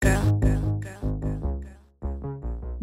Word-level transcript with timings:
girl. 0.00 0.29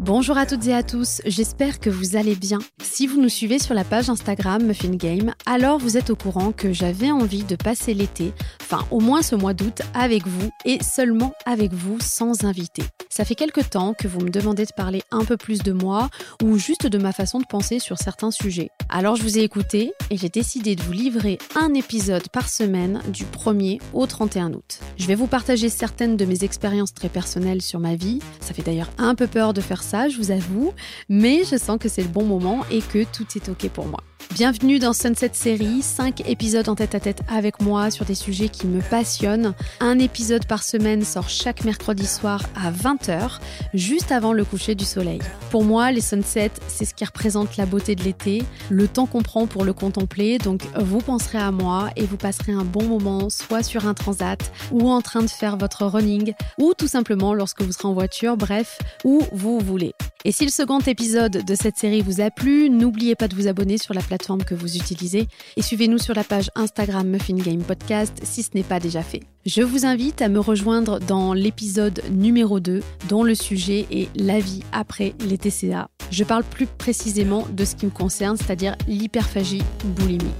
Bonjour 0.08 0.38
à 0.38 0.46
toutes 0.46 0.66
et 0.66 0.72
à 0.72 0.82
tous, 0.82 1.20
j'espère 1.26 1.80
que 1.80 1.90
vous 1.90 2.16
allez 2.16 2.34
bien. 2.34 2.60
Si 2.80 3.06
vous 3.06 3.20
nous 3.20 3.28
suivez 3.28 3.58
sur 3.58 3.74
la 3.74 3.84
page 3.84 4.08
Instagram 4.08 4.64
Muffin 4.64 4.94
Game, 4.94 5.34
alors 5.44 5.78
vous 5.78 5.98
êtes 5.98 6.08
au 6.08 6.16
courant 6.16 6.50
que 6.50 6.72
j'avais 6.72 7.10
envie 7.10 7.44
de 7.44 7.56
passer 7.56 7.92
l'été, 7.92 8.32
enfin 8.62 8.86
au 8.90 9.00
moins 9.00 9.20
ce 9.20 9.34
mois 9.34 9.52
d'août, 9.52 9.82
avec 9.92 10.26
vous 10.26 10.48
et 10.64 10.82
seulement 10.82 11.34
avec 11.44 11.74
vous 11.74 12.00
sans 12.00 12.44
invité. 12.44 12.84
Ça 13.10 13.26
fait 13.26 13.34
quelque 13.34 13.60
temps 13.60 13.92
que 13.92 14.08
vous 14.08 14.20
me 14.20 14.30
demandez 14.30 14.64
de 14.64 14.72
parler 14.74 15.02
un 15.10 15.26
peu 15.26 15.36
plus 15.36 15.58
de 15.58 15.72
moi 15.72 16.08
ou 16.42 16.56
juste 16.56 16.86
de 16.86 16.96
ma 16.96 17.12
façon 17.12 17.38
de 17.38 17.44
penser 17.44 17.78
sur 17.78 17.98
certains 17.98 18.30
sujets. 18.30 18.70
Alors 18.88 19.16
je 19.16 19.22
vous 19.22 19.36
ai 19.36 19.42
écouté 19.42 19.92
et 20.10 20.16
j'ai 20.16 20.30
décidé 20.30 20.74
de 20.74 20.82
vous 20.82 20.92
livrer 20.92 21.38
un 21.54 21.74
épisode 21.74 22.30
par 22.30 22.48
semaine 22.48 23.02
du 23.08 23.24
1er 23.24 23.78
au 23.92 24.06
31 24.06 24.54
août. 24.54 24.78
Je 24.96 25.06
vais 25.06 25.16
vous 25.16 25.26
partager 25.26 25.68
certaines 25.68 26.16
de 26.16 26.24
mes 26.24 26.44
expériences 26.44 26.94
très 26.94 27.10
personnelles 27.10 27.60
sur 27.60 27.78
ma 27.78 27.94
vie. 27.94 28.20
Ça 28.40 28.54
fait 28.54 28.62
d'ailleurs 28.62 28.90
un 28.96 29.14
peu 29.14 29.26
peur 29.26 29.52
de 29.52 29.60
faire 29.60 29.82
ça 29.82 29.97
je 30.06 30.18
vous 30.18 30.30
avoue, 30.30 30.72
mais 31.08 31.42
je 31.44 31.56
sens 31.56 31.78
que 31.80 31.88
c'est 31.88 32.02
le 32.02 32.08
bon 32.08 32.24
moment 32.24 32.64
et 32.70 32.80
que 32.80 33.02
tout 33.04 33.26
est 33.34 33.48
OK 33.48 33.68
pour 33.70 33.86
moi. 33.86 34.00
Bienvenue 34.34 34.78
dans 34.78 34.92
Sunset 34.92 35.30
Série, 35.32 35.82
5 35.82 36.28
épisodes 36.28 36.68
en 36.68 36.74
tête 36.74 36.94
à 36.94 37.00
tête 37.00 37.22
avec 37.28 37.60
moi 37.62 37.90
sur 37.90 38.04
des 38.04 38.14
sujets 38.14 38.50
qui 38.50 38.66
me 38.66 38.80
passionnent. 38.80 39.54
Un 39.80 39.98
épisode 39.98 40.46
par 40.46 40.62
semaine 40.62 41.02
sort 41.02 41.28
chaque 41.28 41.64
mercredi 41.64 42.06
soir 42.06 42.42
à 42.54 42.70
20h, 42.70 43.40
juste 43.74 44.12
avant 44.12 44.32
le 44.34 44.44
coucher 44.44 44.74
du 44.74 44.84
soleil. 44.84 45.18
Pour 45.50 45.64
moi, 45.64 45.90
les 45.90 46.02
sunsets, 46.02 46.52
c'est 46.68 46.84
ce 46.84 46.94
qui 46.94 47.04
représente 47.04 47.56
la 47.56 47.66
beauté 47.66 47.96
de 47.96 48.04
l'été, 48.04 48.44
le 48.68 48.86
temps 48.86 49.06
qu'on 49.06 49.22
prend 49.22 49.46
pour 49.46 49.64
le 49.64 49.72
contempler, 49.72 50.38
donc 50.38 50.62
vous 50.78 51.00
penserez 51.00 51.38
à 51.38 51.50
moi 51.50 51.88
et 51.96 52.04
vous 52.04 52.18
passerez 52.18 52.52
un 52.52 52.64
bon 52.64 52.84
moment, 52.84 53.30
soit 53.30 53.62
sur 53.62 53.88
un 53.88 53.94
transat, 53.94 54.52
ou 54.70 54.90
en 54.90 55.00
train 55.00 55.22
de 55.22 55.30
faire 55.30 55.56
votre 55.56 55.84
running, 55.86 56.34
ou 56.58 56.74
tout 56.74 56.88
simplement 56.88 57.34
lorsque 57.34 57.62
vous 57.62 57.72
serez 57.72 57.88
en 57.88 57.94
voiture, 57.94 58.36
bref, 58.36 58.78
où 59.04 59.22
vous 59.32 59.58
voulez. 59.58 59.94
Et 60.24 60.32
si 60.32 60.44
le 60.44 60.50
second 60.50 60.80
épisode 60.80 61.44
de 61.44 61.54
cette 61.54 61.78
série 61.78 62.02
vous 62.02 62.20
a 62.20 62.30
plu, 62.30 62.68
n'oubliez 62.68 63.14
pas 63.14 63.28
de 63.28 63.36
vous 63.36 63.46
abonner 63.46 63.78
sur 63.78 63.94
la 63.94 64.02
plateforme 64.02 64.17
que 64.18 64.54
vous 64.54 64.76
utilisez 64.76 65.28
et 65.56 65.62
suivez-nous 65.62 65.98
sur 65.98 66.14
la 66.14 66.24
page 66.24 66.50
Instagram 66.54 67.08
Muffin 67.08 67.36
Game 67.36 67.62
Podcast 67.62 68.20
si 68.24 68.42
ce 68.42 68.50
n'est 68.54 68.62
pas 68.62 68.80
déjà 68.80 69.02
fait. 69.02 69.20
Je 69.46 69.62
vous 69.62 69.86
invite 69.86 70.20
à 70.20 70.28
me 70.28 70.40
rejoindre 70.40 70.98
dans 70.98 71.32
l'épisode 71.32 72.02
numéro 72.10 72.60
2 72.60 72.82
dont 73.08 73.22
le 73.22 73.34
sujet 73.34 73.86
est 73.90 74.08
la 74.16 74.40
vie 74.40 74.62
après 74.72 75.14
les 75.20 75.38
TCA. 75.38 75.88
Je 76.10 76.24
parle 76.24 76.44
plus 76.44 76.66
précisément 76.66 77.46
de 77.52 77.64
ce 77.64 77.76
qui 77.76 77.86
me 77.86 77.90
concerne, 77.90 78.36
c'est-à-dire 78.36 78.76
l'hyperphagie 78.88 79.62
boulimique. 79.84 80.34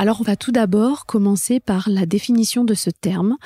Alors 0.00 0.20
on 0.20 0.24
va 0.24 0.36
tout 0.36 0.52
d'abord 0.52 1.06
commencer 1.06 1.58
par 1.58 1.88
la 1.90 2.06
définition 2.06 2.62
de 2.62 2.74
ce 2.74 2.88
terme, 2.88 3.36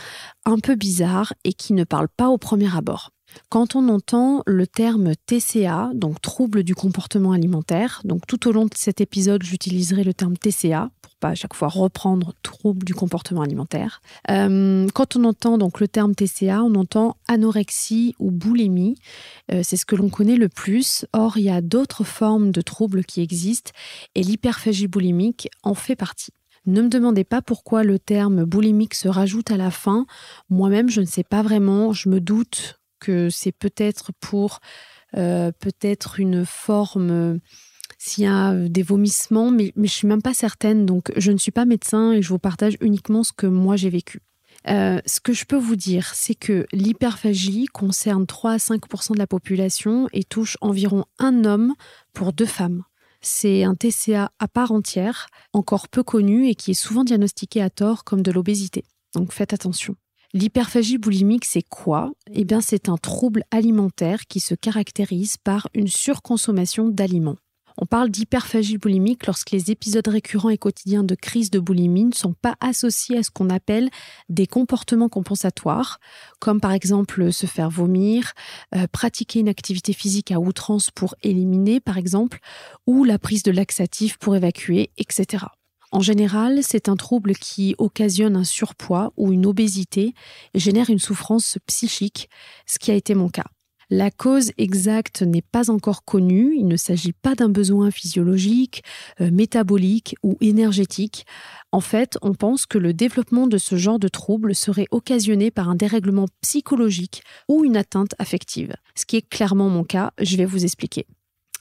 un 0.45 0.59
peu 0.59 0.75
bizarre 0.75 1.33
et 1.45 1.55
qui 1.55 1.73
ne 1.73 1.85
parle 1.85 2.09
pas 2.09 2.29
au 2.29 2.37
premier 2.37 2.77
abord. 2.77 3.11
Quand 3.49 3.77
on 3.77 3.89
entend 3.89 4.43
le 4.47 4.67
terme 4.67 5.13
TCA, 5.27 5.91
donc 5.95 6.21
trouble 6.21 6.63
du 6.63 6.75
comportement 6.75 7.33
alimentaire, 7.33 8.01
donc 8.05 8.27
tout 8.27 8.49
au 8.49 8.53
long 8.53 8.65
de 8.65 8.75
cet 8.75 9.01
épisode, 9.01 9.43
j'utiliserai 9.43 10.05
le 10.05 10.15
terme 10.15 10.37
TCA 10.37 10.91
pour 11.01 11.13
pas 11.17 11.29
à 11.29 11.35
chaque 11.35 11.55
fois 11.55 11.69
reprendre 11.69 12.35
trouble 12.43 12.85
du 12.85 12.95
comportement 12.95 13.43
alimentaire. 13.43 14.01
Euh, 14.31 14.87
quand 14.95 15.17
on 15.17 15.25
entend 15.25 15.59
donc 15.59 15.81
le 15.81 15.89
terme 15.89 16.15
TCA, 16.15 16.63
on 16.63 16.75
entend 16.75 17.17
anorexie 17.29 18.15
ou 18.19 18.31
boulimie. 18.31 18.97
Euh, 19.53 19.61
c'est 19.63 19.77
ce 19.77 19.87
que 19.87 19.97
l'on 19.97 20.11
connaît 20.11 20.37
le 20.37 20.49
plus. 20.49 21.07
Or, 21.13 21.39
il 21.39 21.45
y 21.45 21.51
a 21.51 21.61
d'autres 21.61 22.05
formes 22.05 22.51
de 22.51 22.61
troubles 22.61 23.05
qui 23.05 23.21
existent 23.21 23.71
et 24.15 24.23
l'hyperphagie 24.23 24.89
boulimique 24.89 25.49
en 25.63 25.75
fait 25.75 25.97
partie. 25.97 26.33
Ne 26.65 26.83
me 26.83 26.89
demandez 26.89 27.25
pas 27.25 27.43
pourquoi 27.43 27.83
le 27.83 27.99
terme 27.99 28.45
boulimique 28.45 28.95
se 28.95 29.09
rajoute 29.09 29.51
à 29.51 29.57
la 29.57 29.73
fin. 29.73 30.07
Moi-même, 30.49 30.89
je 30.89 31.01
ne 31.01 31.07
sais 31.07 31.25
pas 31.25 31.43
vraiment. 31.43 31.93
Je 31.93 32.09
me 32.09 32.21
doute 32.21 32.79
c'est 33.31 33.53
peut-être 33.53 34.13
pour 34.21 34.61
euh, 35.17 35.53
peut-être 35.59 36.21
une 36.21 36.45
forme 36.45 37.41
s'il 37.99 38.25
y 38.25 38.27
a 38.27 38.53
des 38.55 38.83
vomissements, 38.83 39.51
mais, 39.51 39.73
mais 39.77 39.87
je 39.87 39.93
suis 39.93 40.09
même 40.09 40.23
pas 40.23 40.35
certaine. 40.35 40.87
Donc, 40.87 41.13
je 41.17 41.31
ne 41.31 41.39
suis 41.39 41.53
pas 41.53 41.65
médecin 41.65 42.13
et 42.13 42.23
je 42.23 42.29
vous 42.29 42.39
partage 42.39 42.77
uniquement 42.81 43.23
ce 43.23 43.33
que 43.33 43.47
moi 43.47 43.77
j'ai 43.77 43.91
vécu. 43.91 44.21
Euh, 44.69 45.01
ce 45.07 45.21
que 45.21 45.33
je 45.33 45.45
peux 45.45 45.57
vous 45.57 45.77
dire, 45.77 46.13
c'est 46.15 46.35
que 46.35 46.67
l'hyperphagie 46.73 47.67
concerne 47.67 48.27
3 48.27 48.53
à 48.53 48.57
5% 48.57 49.15
de 49.15 49.19
la 49.19 49.27
population 49.27 50.09
et 50.13 50.25
touche 50.25 50.57
environ 50.61 51.05
un 51.19 51.45
homme 51.45 51.75
pour 52.13 52.33
deux 52.33 52.47
femmes. 52.47 52.83
C'est 53.21 53.65
un 53.65 53.75
TCA 53.75 54.33
à 54.39 54.49
part 54.49 54.73
entière, 54.73 55.29
encore 55.53 55.89
peu 55.89 56.03
connu 56.03 56.49
et 56.49 56.55
qui 56.55 56.73
est 56.73 56.75
souvent 56.75 57.05
diagnostiqué 57.05 57.63
à 57.63 57.71
tort 57.71 58.05
comme 58.05 58.23
de 58.23 58.33
l'obésité. 58.33 58.85
Donc 59.15 59.33
faites 59.33 59.53
attention. 59.53 59.95
L'hyperphagie 60.35 60.97
boulimique, 60.97 61.45
c'est 61.45 61.63
quoi? 61.63 62.11
Eh 62.33 62.45
bien, 62.45 62.63
c'est 62.63 62.89
un 62.89 62.97
trouble 62.97 63.45
alimentaire 63.51 64.27
qui 64.27 64.41
se 64.41 64.55
caractérise 64.55 65.37
par 65.37 65.69
une 65.75 65.89
surconsommation 65.89 66.89
d'aliments. 66.89 67.37
On 67.77 67.85
parle 67.85 68.11
d'hyperphagie 68.11 68.79
boulimique 68.79 69.27
lorsque 69.27 69.51
les 69.51 69.71
épisodes 69.71 70.07
récurrents 70.09 70.49
et 70.49 70.57
quotidiens 70.57 71.05
de 71.05 71.15
crise 71.15 71.51
de 71.51 71.59
boulimie 71.59 72.05
ne 72.05 72.15
sont 72.15 72.33
pas 72.33 72.55
associés 72.61 73.19
à 73.19 73.23
ce 73.23 73.31
qu'on 73.31 73.51
appelle 73.51 73.91
des 74.31 74.47
comportements 74.47 75.11
compensatoires, 75.11 75.99
comme 76.39 76.61
par 76.61 76.73
exemple 76.73 77.31
se 77.31 77.47
faire 77.47 77.69
vomir, 77.71 78.33
euh, 78.75 78.87
pratiquer 78.91 79.41
une 79.41 79.49
activité 79.49 79.93
physique 79.93 80.33
à 80.33 80.41
outrance 80.41 80.91
pour 80.91 81.15
éliminer, 81.23 81.81
par 81.81 81.99
exemple, 81.99 82.39
ou 82.87 83.05
la 83.05 83.19
prise 83.19 83.43
de 83.43 83.53
laxatifs 83.53 84.17
pour 84.17 84.35
évacuer, 84.35 84.93
etc. 84.97 85.45
En 85.93 86.01
général, 86.01 86.61
c'est 86.63 86.89
un 86.89 86.97
trouble 86.97 87.35
qui 87.35 87.75
occasionne 87.77 88.35
un 88.35 88.45
surpoids 88.45 89.13
ou 89.19 89.31
une 89.31 89.45
obésité 89.45 90.15
et 90.55 90.59
génère 90.59 90.89
une 90.89 90.99
souffrance 90.99 91.59
psychique, 91.67 92.31
ce 92.67 92.79
qui 92.79 92.91
a 92.91 92.95
été 92.95 93.15
mon 93.15 93.29
cas. 93.29 93.45
La 93.91 94.11
cause 94.11 94.53
exacte 94.57 95.21
n'est 95.21 95.43
pas 95.43 95.71
encore 95.71 96.07
connue, 96.07 96.55
il 96.57 96.67
ne 96.67 96.79
s'agit 96.79 97.13
pas 97.13 97.35
d'un 97.35 97.51
besoin 97.51 97.91
physiologique, 97.91 98.83
euh, 99.21 99.31
métabolique 99.31 100.15
ou 100.23 100.39
énergétique. 100.41 101.27
En 101.73 101.81
fait, 101.81 102.17
on 102.23 102.33
pense 102.33 102.65
que 102.65 102.79
le 102.79 102.95
développement 102.95 103.47
de 103.47 103.59
ce 103.59 103.77
genre 103.77 103.99
de 103.99 104.09
trouble 104.09 104.55
serait 104.55 104.89
occasionné 104.93 105.51
par 105.51 105.69
un 105.69 105.75
dérèglement 105.75 106.27
psychologique 106.41 107.23
ou 107.51 107.67
une 107.67 107.77
atteinte 107.77 108.15
affective. 108.19 108.73
Ce 108.95 109.05
qui 109.05 109.17
est 109.17 109.29
clairement 109.29 109.69
mon 109.69 109.85
cas, 109.85 110.13
je 110.19 110.39
vais 110.39 110.47
vous 110.47 110.65
expliquer. 110.65 111.07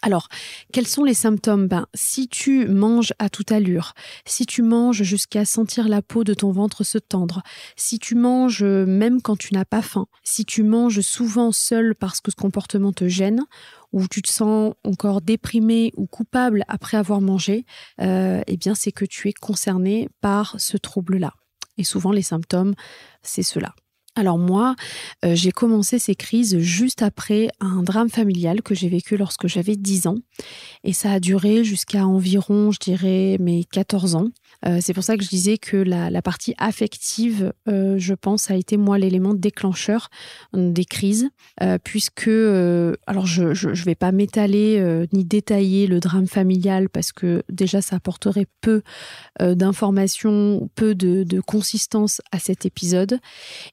Alors, 0.03 0.29
quels 0.73 0.87
sont 0.87 1.03
les 1.03 1.13
symptômes? 1.13 1.67
Ben, 1.67 1.85
Si 1.93 2.27
tu 2.27 2.67
manges 2.67 3.13
à 3.19 3.29
toute 3.29 3.51
allure, 3.51 3.93
si 4.25 4.47
tu 4.47 4.63
manges 4.63 5.03
jusqu'à 5.03 5.45
sentir 5.45 5.87
la 5.87 6.01
peau 6.01 6.23
de 6.23 6.33
ton 6.33 6.51
ventre 6.51 6.83
se 6.83 6.97
tendre, 6.97 7.43
si 7.75 7.99
tu 7.99 8.15
manges 8.15 8.63
même 8.63 9.21
quand 9.21 9.37
tu 9.37 9.53
n'as 9.53 9.65
pas 9.65 9.83
faim, 9.83 10.07
si 10.23 10.43
tu 10.43 10.63
manges 10.63 11.01
souvent 11.01 11.51
seul 11.51 11.93
parce 11.93 12.19
que 12.19 12.31
ce 12.31 12.35
comportement 12.35 12.93
te 12.93 13.07
gêne, 13.07 13.41
ou 13.91 14.07
tu 14.07 14.21
te 14.21 14.31
sens 14.31 14.73
encore 14.83 15.21
déprimé 15.21 15.91
ou 15.97 16.07
coupable 16.07 16.63
après 16.67 16.97
avoir 16.97 17.21
mangé, 17.21 17.65
euh, 18.01 18.41
eh 18.47 18.57
bien 18.57 18.73
c'est 18.73 18.91
que 18.91 19.05
tu 19.05 19.27
es 19.29 19.33
concerné 19.33 20.09
par 20.21 20.59
ce 20.59 20.77
trouble-là. 20.77 21.33
Et 21.77 21.83
souvent 21.83 22.11
les 22.11 22.21
symptômes, 22.21 22.73
c'est 23.21 23.43
cela. 23.43 23.75
Alors 24.15 24.37
moi, 24.37 24.75
euh, 25.23 25.35
j'ai 25.35 25.53
commencé 25.53 25.97
ces 25.97 26.15
crises 26.15 26.59
juste 26.59 27.01
après 27.01 27.47
un 27.61 27.81
drame 27.81 28.09
familial 28.09 28.61
que 28.61 28.75
j'ai 28.75 28.89
vécu 28.89 29.15
lorsque 29.15 29.47
j'avais 29.47 29.77
10 29.77 30.07
ans. 30.07 30.17
Et 30.83 30.91
ça 30.91 31.13
a 31.13 31.19
duré 31.21 31.63
jusqu'à 31.63 32.05
environ, 32.05 32.71
je 32.71 32.79
dirais, 32.79 33.37
mes 33.39 33.63
14 33.63 34.15
ans. 34.15 34.27
Euh, 34.65 34.79
c'est 34.81 34.93
pour 34.93 35.05
ça 35.05 35.15
que 35.15 35.23
je 35.23 35.29
disais 35.29 35.57
que 35.57 35.77
la, 35.77 36.21
partie 36.21 36.53
affective, 36.57 37.53
euh, 37.69 37.97
je 37.97 38.13
pense, 38.13 38.51
a 38.51 38.55
été 38.55 38.75
moi 38.75 38.99
l'élément 38.99 39.33
déclencheur 39.33 40.09
des 40.53 40.85
crises, 40.85 41.29
puisque, 41.83 42.27
alors 42.27 43.25
je 43.25 43.67
ne 43.69 43.83
vais 43.85 43.95
pas 43.95 44.11
m'étaler 44.11 45.05
ni 45.13 45.23
détailler 45.23 45.87
le 45.87 45.99
drame 45.99 46.27
familial 46.27 46.89
parce 46.89 47.11
que 47.11 47.43
déjà 47.49 47.81
ça 47.81 47.95
apporterait 47.95 48.47
peu 48.59 48.81
d'informations, 49.39 50.69
peu 50.75 50.95
de, 50.95 51.23
de 51.23 51.39
consistance 51.39 52.21
à 52.31 52.39
cet 52.39 52.65
épisode. 52.65 53.19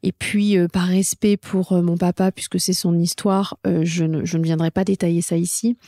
Et 0.02 0.12
puis 0.12 0.27
puis, 0.28 0.58
euh, 0.58 0.68
par 0.68 0.88
respect 0.88 1.38
pour 1.38 1.72
euh, 1.72 1.80
mon 1.80 1.96
papa, 1.96 2.30
puisque 2.32 2.60
c'est 2.60 2.74
son 2.74 2.98
histoire, 2.98 3.56
euh, 3.66 3.80
je, 3.82 4.04
ne, 4.04 4.22
viendrai 4.42 4.70
pas 4.70 4.84
détailler 4.84 5.22
ça 5.22 5.38
ici. 5.38 5.78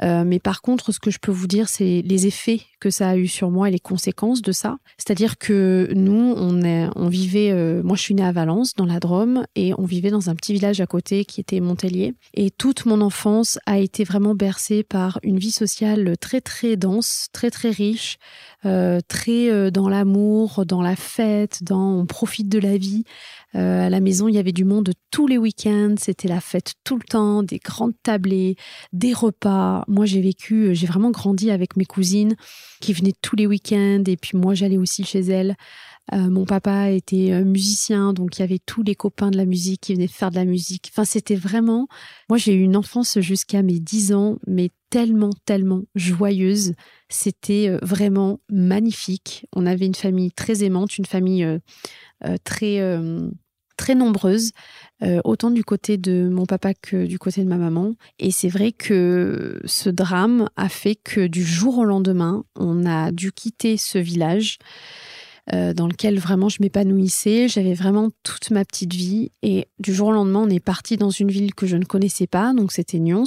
mais 0.00 0.38
par 0.38 0.62
contre, 0.62 0.92
ce 0.92 0.98
que 0.98 1.10
je 1.10 1.18
peux 1.18 1.30
vous 1.30 1.46
dire, 1.46 1.68
c'est 1.68 2.02
les 2.02 2.26
effets 2.26 2.62
que 2.80 2.88
ça 2.88 3.10
a 3.10 3.16
eu 3.16 3.26
sur 3.26 3.50
moi 3.50 3.68
et 3.68 3.70
les 3.70 3.78
conséquences 3.78 4.40
de 4.40 4.50
ça. 4.50 4.78
C'est-à-dire 4.96 5.36
que 5.36 5.92
nous, 5.94 6.34
on, 6.36 7.08
vivait, 7.08 7.52
moi 7.82 7.96
je 7.96 8.02
suis 8.02 8.14
née 8.14 8.24
à 8.24 8.32
Valence, 8.32 8.74
dans 8.74 8.86
la 8.86 8.98
Drôme, 8.98 9.46
et 9.54 9.72
on 9.78 9.84
vivait 9.84 10.10
dans 10.10 10.30
un 10.30 10.34
petit 10.34 10.52
village 10.52 10.80
à 10.80 10.86
côté 10.86 11.24
qui 11.24 11.40
était 11.40 11.60
Montélier. 11.60 12.14
Et 12.34 12.50
toute 12.50 12.86
mon 12.86 13.00
enfance 13.00 13.58
a 13.66 13.78
été 13.78 14.04
vraiment 14.04 14.34
bercée 14.34 14.82
par 14.82 15.20
une 15.22 15.38
vie 15.38 15.52
sociale 15.52 16.16
très 16.18 16.40
très 16.40 16.76
dense, 16.76 17.28
très 17.32 17.50
très 17.50 17.70
riche, 17.70 18.18
très 18.62 19.70
dans 19.70 19.88
l'amour, 19.88 20.64
dans 20.66 20.82
la 20.82 20.96
fête, 20.96 21.62
dans 21.62 22.00
on 22.00 22.06
profite 22.06 22.48
de 22.48 22.58
la 22.58 22.76
vie. 22.76 23.04
À 23.54 23.90
la 23.90 24.00
maison, 24.00 24.28
il 24.28 24.34
y 24.34 24.38
avait 24.38 24.52
du 24.52 24.64
monde 24.64 24.92
tous 25.10 25.26
les 25.26 25.38
week-ends, 25.38 25.94
c'était 25.98 26.28
la 26.28 26.40
fête 26.40 26.72
tout 26.84 26.96
le 26.96 27.04
temps, 27.04 27.42
des 27.42 27.58
grandes 27.58 27.94
tablées, 28.02 28.56
des 28.92 29.12
repas. 29.12 29.84
Moi, 29.88 30.06
j'ai 30.06 30.20
vécu, 30.20 30.74
j'ai 30.74 30.86
vraiment 30.86 31.10
grandi 31.10 31.50
avec 31.50 31.76
mes 31.76 31.84
cousines 31.84 32.34
qui 32.80 32.92
venaient 32.92 33.14
tous 33.20 33.36
les 33.36 33.46
week-ends 33.46 34.04
et 34.06 34.16
puis 34.16 34.38
moi, 34.38 34.54
j'allais 34.54 34.78
aussi 34.78 35.04
chez 35.04 35.20
elles. 35.20 35.56
Euh, 36.12 36.30
mon 36.30 36.44
papa 36.44 36.90
était 36.90 37.32
euh, 37.32 37.44
musicien, 37.44 38.12
donc 38.12 38.36
il 38.36 38.40
y 38.40 38.42
avait 38.42 38.58
tous 38.58 38.82
les 38.82 38.96
copains 38.96 39.30
de 39.30 39.36
la 39.36 39.44
musique 39.44 39.82
qui 39.82 39.94
venaient 39.94 40.08
faire 40.08 40.30
de 40.30 40.36
la 40.36 40.44
musique. 40.44 40.90
Enfin, 40.92 41.04
c'était 41.04 41.36
vraiment. 41.36 41.86
Moi, 42.28 42.38
j'ai 42.38 42.54
eu 42.54 42.62
une 42.62 42.76
enfance 42.76 43.20
jusqu'à 43.20 43.62
mes 43.62 43.78
10 43.78 44.12
ans, 44.12 44.38
mais 44.46 44.70
tellement, 44.90 45.30
tellement 45.46 45.82
joyeuse. 45.94 46.74
C'était 47.08 47.68
euh, 47.68 47.78
vraiment 47.82 48.40
magnifique. 48.50 49.46
On 49.54 49.64
avait 49.64 49.86
une 49.86 49.94
famille 49.94 50.32
très 50.32 50.64
aimante, 50.64 50.98
une 50.98 51.06
famille 51.06 51.46
très, 52.44 52.78
très 53.76 53.94
nombreuse, 53.94 54.52
autant 55.24 55.50
du 55.50 55.64
côté 55.64 55.96
de 55.96 56.28
mon 56.28 56.46
papa 56.46 56.74
que 56.74 57.06
du 57.06 57.18
côté 57.18 57.42
de 57.42 57.48
ma 57.48 57.56
maman. 57.56 57.94
Et 58.20 58.30
c'est 58.30 58.48
vrai 58.48 58.70
que 58.70 59.60
ce 59.64 59.90
drame 59.90 60.48
a 60.56 60.68
fait 60.68 60.94
que 60.94 61.26
du 61.26 61.42
jour 61.44 61.78
au 61.78 61.84
lendemain, 61.84 62.44
on 62.56 62.86
a 62.86 63.10
dû 63.10 63.32
quitter 63.32 63.76
ce 63.76 63.98
village. 63.98 64.58
Euh, 65.54 65.74
dans 65.74 65.86
lequel 65.86 66.18
vraiment 66.18 66.48
je 66.48 66.58
m'épanouissais. 66.60 67.46
J'avais 67.46 67.74
vraiment 67.74 68.08
toute 68.22 68.50
ma 68.50 68.64
petite 68.64 68.94
vie. 68.94 69.32
Et 69.42 69.68
du 69.78 69.92
jour 69.92 70.08
au 70.08 70.12
lendemain, 70.12 70.40
on 70.40 70.48
est 70.48 70.64
parti 70.64 70.96
dans 70.96 71.10
une 71.10 71.30
ville 71.30 71.54
que 71.54 71.66
je 71.66 71.76
ne 71.76 71.84
connaissais 71.84 72.26
pas. 72.26 72.54
Donc 72.54 72.72
c'était 72.72 72.98
Nyons, 72.98 73.24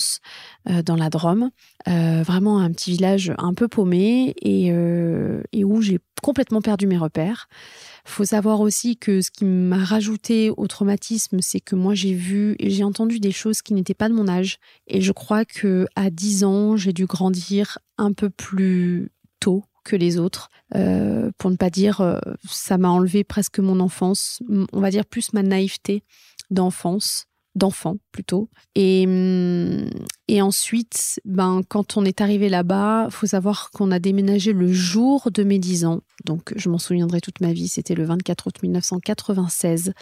euh, 0.68 0.82
dans 0.82 0.96
la 0.96 1.12
Drôme. 1.12 1.52
Euh, 1.88 2.24
vraiment 2.24 2.60
un 2.60 2.72
petit 2.72 2.92
village 2.92 3.32
un 3.38 3.54
peu 3.54 3.68
paumé 3.68 4.34
et, 4.42 4.74
où 5.64 5.82
j'ai 5.82 6.00
complètement 6.24 6.62
perdu 6.62 6.88
mes 6.88 6.98
repères. 6.98 7.48
Faut 8.06 8.26
savoir 8.26 8.60
aussi 8.60 8.98
que 8.98 9.22
ce 9.22 9.30
qui 9.30 9.46
m'a 9.46 9.84
rajouté 9.84 10.50
au 10.50 10.66
traumatisme, 10.66 11.40
c'est 11.42 11.60
que 11.60 11.76
moi 11.76 11.94
j'ai 11.94 12.14
vu 12.14 12.56
et 12.58 12.72
j'ai 12.72 12.84
entendu 12.84 13.20
des 13.20 13.32
choses 13.32 13.62
qui 13.62 13.74
n'étaient 13.74 13.94
pas 13.94 14.10
de 14.10 14.16
mon 14.16 14.28
âge. 14.28 14.58
Et 14.88 15.02
je 15.02 15.12
crois 15.12 15.46
que 15.46 15.86
à 15.96 16.10
10 16.10 16.44
ans, 16.44 16.78
j'ai 16.78 16.94
dû 16.94 17.06
grandir 17.06 17.78
un 17.98 18.14
peu 18.14 18.32
plus 18.32 19.12
tôt 19.40 19.64
que 19.86 19.96
les 19.96 20.18
autres. 20.18 20.50
Euh, 20.76 21.32
pour 21.38 21.52
ne 21.52 21.56
pas 21.56 21.70
dire, 21.70 22.02
euh, 22.02 22.20
ça 22.50 22.78
m'a 22.78 22.90
enlevé 22.90 23.24
presque 23.24 23.60
mon 23.60 23.80
enfance, 23.80 24.42
on 24.74 24.82
va 24.82 24.90
dire 24.90 25.06
plus 25.06 25.32
ma 25.32 25.44
naïveté 25.44 26.04
d'enfance 26.50 27.28
d'enfant 27.56 27.96
plutôt. 28.12 28.50
Et, 28.76 29.06
hum, 29.08 29.90
et 30.28 30.42
ensuite, 30.42 31.20
ben, 31.26 31.62
quand 31.68 31.98
on 31.98 32.06
est 32.06 32.22
arrivé 32.22 32.50
là-bas, 32.50 33.08
faut 33.12 33.28
savoir 33.28 33.70
qu'on 33.72 33.92
a 33.92 34.00
déménagé 34.00 34.54
le 34.54 34.72
jour 34.72 35.30
de 35.32 35.44
mes 35.44 35.60
10 35.60 35.86
ans. 35.86 36.02
Donc, 36.26 36.54
je 36.56 36.70
m'en 36.70 36.80
souviendrai 36.80 37.22
toute 37.22 37.42
ma 37.42 37.54
vie. 37.54 37.68
C'était 37.68 37.94
le 37.94 38.06
24 38.06 38.48
août 38.48 38.56
1996. 38.64 39.94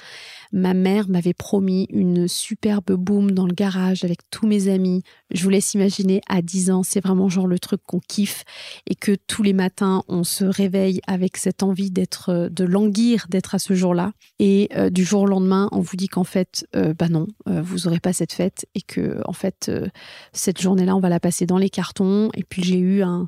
Ma 0.54 0.74
mère 0.74 1.10
m'avait 1.10 1.34
promis 1.34 1.88
une 1.90 2.28
superbe 2.28 2.94
boom 2.94 3.32
dans 3.32 3.46
le 3.46 3.54
garage 3.54 4.04
avec 4.06 4.20
tous 4.30 4.48
mes 4.48 4.70
amis. 4.70 5.04
Je 5.32 5.44
vous 5.44 5.50
laisse 5.50 5.74
imaginer, 5.74 6.22
à 6.30 6.42
10 6.42 6.72
ans, 6.72 6.84
c'est 6.84 7.04
vraiment 7.04 7.28
genre 7.28 7.48
le 7.48 7.60
truc 7.60 7.82
qu'on 7.86 8.00
kiffe 8.00 8.44
et 8.88 8.96
que 8.96 9.18
tous 9.28 9.44
les 9.44 9.54
matins, 9.54 10.04
on 10.08 10.24
se 10.24 10.46
réveille 10.46 11.02
avec 11.08 11.36
cette 11.38 11.64
envie 11.64 11.92
d'être, 11.92 12.50
de 12.50 12.64
languir 12.64 13.26
d'être 13.30 13.56
à 13.56 13.60
ce 13.60 13.74
jour-là. 13.74 14.14
Et 14.40 14.70
euh, 14.76 14.90
du 14.90 15.04
jour 15.04 15.24
au 15.24 15.28
lendemain, 15.28 15.68
on 15.72 15.82
vous 15.82 15.98
dit 15.98 16.08
qu'en 16.08 16.24
fait, 16.24 16.66
euh, 16.76 16.94
bah 16.94 17.10
non, 17.10 17.28
euh, 17.50 17.62
vous 17.62 17.80
n'aurez 17.80 18.00
pas 18.00 18.14
cette 18.14 18.34
fête 18.34 18.66
et 18.76 18.82
que 18.82 19.20
en 19.26 19.34
fait 19.34 19.68
euh, 19.70 19.88
cette 20.32 20.62
journée-là 20.62 20.96
on 20.96 21.00
va 21.00 21.10
la 21.10 21.20
passer 21.20 21.46
dans 21.46 21.58
les 21.58 21.70
cartons. 21.70 22.30
Et 22.34 22.44
puis 22.44 22.64
j'ai 22.64 22.80
eu 22.80 23.04
un, 23.04 23.28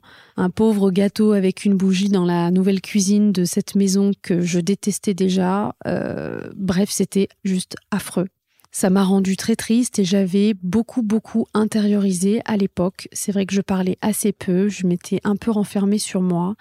pauvre 0.54 0.92
gâteau 0.92 1.32
avec 1.32 1.66
une 1.66 1.76
bougie 1.76 2.10
dans 2.10 2.26
la 2.26 2.52
nouvelle 2.52 2.82
cuisine 2.82 3.32
de 3.32 3.46
cette 3.46 3.76
maison 3.76 4.12
que 4.22 4.42
je 4.42 4.60
détestais 4.60 5.14
déjà. 5.14 5.76
Euh, 5.88 6.42
bref 6.56 6.90
c'était 6.90 7.30
juste 7.44 7.76
affreux 7.92 8.28
ça 8.76 8.90
m'a 8.90 9.06
rendu 9.06 9.38
très 9.38 9.56
triste 9.56 10.00
et 10.00 10.04
j'avais 10.04 10.54
beaucoup, 10.62 11.02
beaucoup 11.02 11.48
intériorisé 11.54 12.42
à 12.44 12.58
l'époque. 12.58 13.08
C'est 13.14 13.32
vrai 13.32 13.46
que 13.46 13.56
je 13.56 13.62
parlais 13.62 13.98
assez 14.02 14.34
peu, 14.34 14.68
je 14.68 14.86
m'étais 14.86 15.22
un 15.24 15.38
peu 15.38 15.50
renfermée 15.50 15.98
sur 15.98 16.20
moi. 16.20 16.56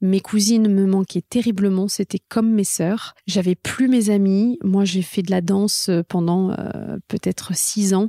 Mes 0.00 0.20
cousines 0.20 0.68
me 0.68 0.86
manquaient 0.86 1.20
terriblement, 1.20 1.86
c'était 1.86 2.18
comme 2.18 2.50
mes 2.50 2.64
sœurs. 2.64 3.14
J'avais 3.26 3.56
plus 3.56 3.88
mes 3.88 4.08
amis. 4.08 4.58
Moi, 4.64 4.86
j'ai 4.86 5.02
fait 5.02 5.20
de 5.20 5.30
la 5.30 5.42
danse 5.42 5.90
euh, 5.90 6.02
pendant 6.02 6.52
euh, 6.52 6.96
peut-être 7.08 7.54
six 7.54 7.92
ans 7.92 8.08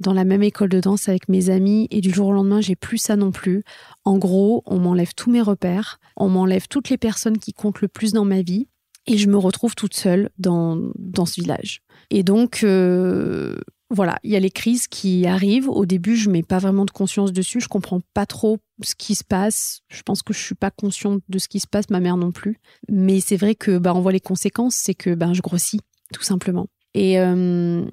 dans 0.00 0.12
la 0.12 0.24
même 0.24 0.42
école 0.42 0.68
de 0.68 0.80
danse 0.80 1.08
avec 1.08 1.30
mes 1.30 1.48
amis 1.48 1.88
et 1.90 2.02
du 2.02 2.10
jour 2.10 2.28
au 2.28 2.32
lendemain, 2.32 2.60
j'ai 2.60 2.76
plus 2.76 2.98
ça 2.98 3.16
non 3.16 3.30
plus. 3.30 3.64
En 4.04 4.18
gros, 4.18 4.62
on 4.66 4.78
m'enlève 4.78 5.14
tous 5.16 5.30
mes 5.30 5.40
repères, 5.40 6.00
on 6.16 6.28
m'enlève 6.28 6.68
toutes 6.68 6.90
les 6.90 6.98
personnes 6.98 7.38
qui 7.38 7.54
comptent 7.54 7.80
le 7.80 7.88
plus 7.88 8.12
dans 8.12 8.26
ma 8.26 8.42
vie 8.42 8.68
et 9.06 9.16
je 9.16 9.28
me 9.28 9.38
retrouve 9.38 9.74
toute 9.74 9.94
seule 9.94 10.28
dans, 10.38 10.76
dans 10.98 11.24
ce 11.24 11.40
village. 11.40 11.80
Et 12.10 12.22
donc, 12.22 12.60
euh, 12.64 13.56
voilà, 13.90 14.18
il 14.22 14.30
y 14.30 14.36
a 14.36 14.40
les 14.40 14.50
crises 14.50 14.86
qui 14.86 15.26
arrivent. 15.26 15.68
Au 15.68 15.84
début, 15.84 16.16
je 16.16 16.30
mets 16.30 16.42
pas 16.42 16.58
vraiment 16.58 16.84
de 16.84 16.90
conscience 16.90 17.32
dessus. 17.32 17.60
Je 17.60 17.68
comprends 17.68 18.00
pas 18.14 18.26
trop 18.26 18.58
ce 18.82 18.94
qui 18.94 19.14
se 19.14 19.24
passe. 19.24 19.80
Je 19.88 20.02
pense 20.02 20.22
que 20.22 20.32
je 20.32 20.38
suis 20.38 20.54
pas 20.54 20.70
consciente 20.70 21.22
de 21.28 21.38
ce 21.38 21.48
qui 21.48 21.60
se 21.60 21.66
passe, 21.66 21.90
ma 21.90 22.00
mère 22.00 22.16
non 22.16 22.30
plus. 22.30 22.58
Mais 22.88 23.20
c'est 23.20 23.36
vrai 23.36 23.54
que 23.54 23.78
bah 23.78 23.92
on 23.94 24.00
voit 24.00 24.12
les 24.12 24.20
conséquences, 24.20 24.76
c'est 24.76 24.94
que 24.94 25.14
ben 25.14 25.34
je 25.34 25.42
grossis 25.42 25.80
tout 26.12 26.22
simplement. 26.22 26.66
Et 26.94 27.18
euh, 27.20 27.84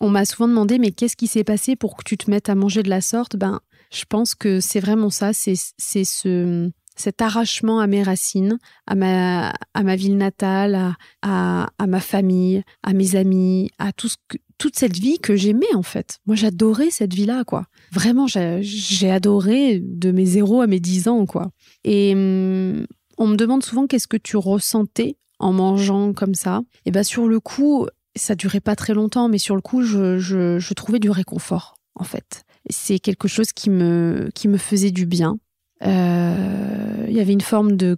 on 0.00 0.08
m'a 0.08 0.24
souvent 0.24 0.48
demandé 0.48 0.78
mais 0.78 0.92
qu'est-ce 0.92 1.16
qui 1.16 1.26
s'est 1.26 1.44
passé 1.44 1.76
pour 1.76 1.96
que 1.96 2.04
tu 2.04 2.16
te 2.16 2.30
mettes 2.30 2.48
à 2.48 2.54
manger 2.54 2.82
de 2.82 2.88
la 2.88 3.00
sorte? 3.00 3.36
Ben 3.36 3.60
je 3.92 4.04
pense 4.08 4.36
que 4.36 4.60
c'est 4.60 4.80
vraiment 4.80 5.10
ça. 5.10 5.32
C'est 5.32 5.56
ce 6.04 6.70
cet 7.00 7.22
arrachement 7.22 7.80
à 7.80 7.86
mes 7.86 8.02
racines, 8.02 8.58
à 8.86 8.94
ma, 8.94 9.54
à 9.74 9.82
ma 9.82 9.96
ville 9.96 10.16
natale, 10.16 10.94
à, 11.22 11.66
ma 11.86 12.00
famille, 12.00 12.62
à 12.82 12.92
mes 12.92 13.16
amis, 13.16 13.70
à 13.78 13.92
toute 13.92 14.76
cette 14.76 14.96
vie 14.98 15.18
que 15.18 15.34
j'aimais 15.34 15.74
en 15.74 15.82
fait. 15.82 16.18
Moi 16.26 16.36
j'adorais 16.36 16.90
cette 16.90 17.14
vie-là 17.14 17.44
quoi. 17.44 17.66
Vraiment 17.90 18.26
j'ai 18.26 19.10
adoré 19.10 19.80
de 19.82 20.12
mes 20.12 20.26
zéros 20.26 20.60
à 20.60 20.66
mes 20.66 20.78
10 20.78 21.08
ans 21.08 21.26
quoi. 21.26 21.50
Et 21.84 22.12
hum, 22.14 22.86
on 23.16 23.26
me 23.26 23.36
demande 23.36 23.64
souvent 23.64 23.86
qu'est-ce 23.86 24.08
que 24.08 24.18
tu 24.18 24.36
ressentais 24.36 25.16
en 25.38 25.52
mangeant 25.52 26.12
comme 26.12 26.34
ça. 26.34 26.60
Et 26.84 26.90
bien 26.90 27.02
sur 27.02 27.26
le 27.26 27.40
coup 27.40 27.86
ça 28.14 28.34
durait 28.34 28.60
pas 28.60 28.76
très 28.76 28.92
longtemps 28.92 29.28
mais 29.28 29.38
sur 29.38 29.56
le 29.56 29.62
coup 29.62 29.82
je, 29.82 30.18
je 30.18 30.74
trouvais 30.74 30.98
du 30.98 31.10
réconfort 31.10 31.76
en 31.94 32.04
fait. 32.04 32.44
C'est 32.68 32.98
quelque 32.98 33.26
chose 33.26 33.52
qui 33.52 33.70
me, 33.70 34.28
qui 34.34 34.46
me 34.46 34.58
faisait 34.58 34.90
du 34.90 35.06
bien. 35.06 35.38
Euh, 35.84 37.06
il 37.08 37.14
y 37.14 37.20
avait 37.20 37.32
une 37.32 37.40
forme 37.40 37.76
de 37.76 37.96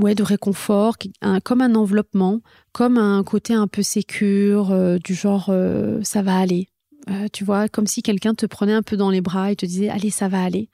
ouais, 0.00 0.14
de 0.14 0.22
réconfort, 0.22 0.96
comme 1.44 1.60
un 1.60 1.74
enveloppement, 1.74 2.40
comme 2.72 2.98
un 2.98 3.22
côté 3.22 3.54
un 3.54 3.66
peu 3.66 3.82
sécure, 3.82 4.72
euh, 4.72 4.98
du 4.98 5.14
genre 5.14 5.46
euh, 5.50 6.00
ça 6.02 6.22
va 6.22 6.38
aller. 6.38 6.68
tu 7.32 7.44
vois, 7.44 7.68
comme 7.68 7.86
si 7.86 8.02
quelqu'un 8.02 8.34
te 8.34 8.46
prenait 8.46 8.72
un 8.72 8.82
peu 8.82 8.96
dans 8.96 9.10
les 9.10 9.20
bras 9.20 9.50
et 9.50 9.56
te 9.56 9.66
disait 9.66 9.88
allez, 9.88 10.10
ça 10.10 10.28
va 10.28 10.42
aller. 10.42 10.68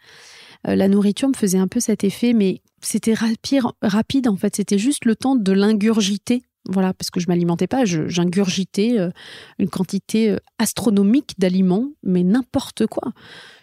la 0.65 0.89
nourriture 0.89 1.29
me 1.29 1.35
faisait 1.35 1.59
un 1.59 1.69
peu 1.69 1.81
cet 1.81 2.05
effet, 2.05 2.33
mais 2.33 2.63
c'était 2.81 3.15
rapide, 3.15 3.63
rapide 3.83 4.29
en 4.29 4.37
fait. 4.37 4.57
C'était 4.57 4.79
juste 4.79 5.05
le 5.05 5.17
temps 5.17 5.37
de 5.37 5.53
l'ingurgiter. 5.53 6.43
Voilà, 6.69 6.93
parce 6.93 7.11
que 7.11 7.21
je 7.21 7.29
m'alimentais 7.29 7.69
pas, 7.69 7.85
j'ingurgitais 7.85 8.97
une 9.61 9.69
quantité 9.69 10.37
astronomique 10.59 11.35
d'aliments, 11.39 11.93
mais 12.03 12.25
n'importe 12.25 12.89
quoi. 12.89 13.13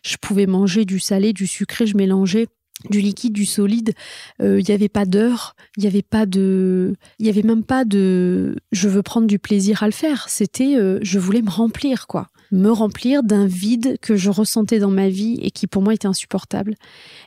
Je 0.05 0.15
pouvais 0.15 0.45
manger 0.45 0.85
du 0.85 0.99
salé, 0.99 1.33
du 1.33 1.45
sucré, 1.45 1.85
je 1.85 1.97
mélangeais 1.97 2.47
du 2.89 3.01
liquide, 3.01 3.33
du 3.33 3.45
solide. 3.45 3.93
Euh, 4.41 4.59
il 4.59 4.65
n'y 4.65 4.73
avait 4.73 4.89
pas 4.89 5.05
d'heure, 5.05 5.55
il 5.77 5.81
n'y 5.81 5.87
avait 5.87 6.01
pas 6.01 6.25
de, 6.25 6.95
il 7.19 7.25
y 7.25 7.29
avait 7.29 7.43
même 7.43 7.63
pas 7.63 7.85
de, 7.85 8.55
je 8.71 8.89
veux 8.89 9.01
prendre 9.01 9.27
du 9.27 9.39
plaisir 9.39 9.83
à 9.83 9.85
le 9.85 9.91
faire. 9.91 10.27
C'était, 10.29 10.75
euh, 10.77 10.99
je 11.01 11.19
voulais 11.19 11.41
me 11.41 11.49
remplir 11.49 12.07
quoi 12.07 12.27
me 12.53 12.69
remplir 12.69 13.23
d'un 13.23 13.47
vide 13.47 13.97
que 13.99 14.15
je 14.15 14.29
ressentais 14.29 14.77
dans 14.77 14.91
ma 14.91 15.09
vie 15.09 15.39
et 15.41 15.49
qui 15.49 15.65
pour 15.65 15.81
moi 15.81 15.95
était 15.95 16.07
insupportable. 16.07 16.75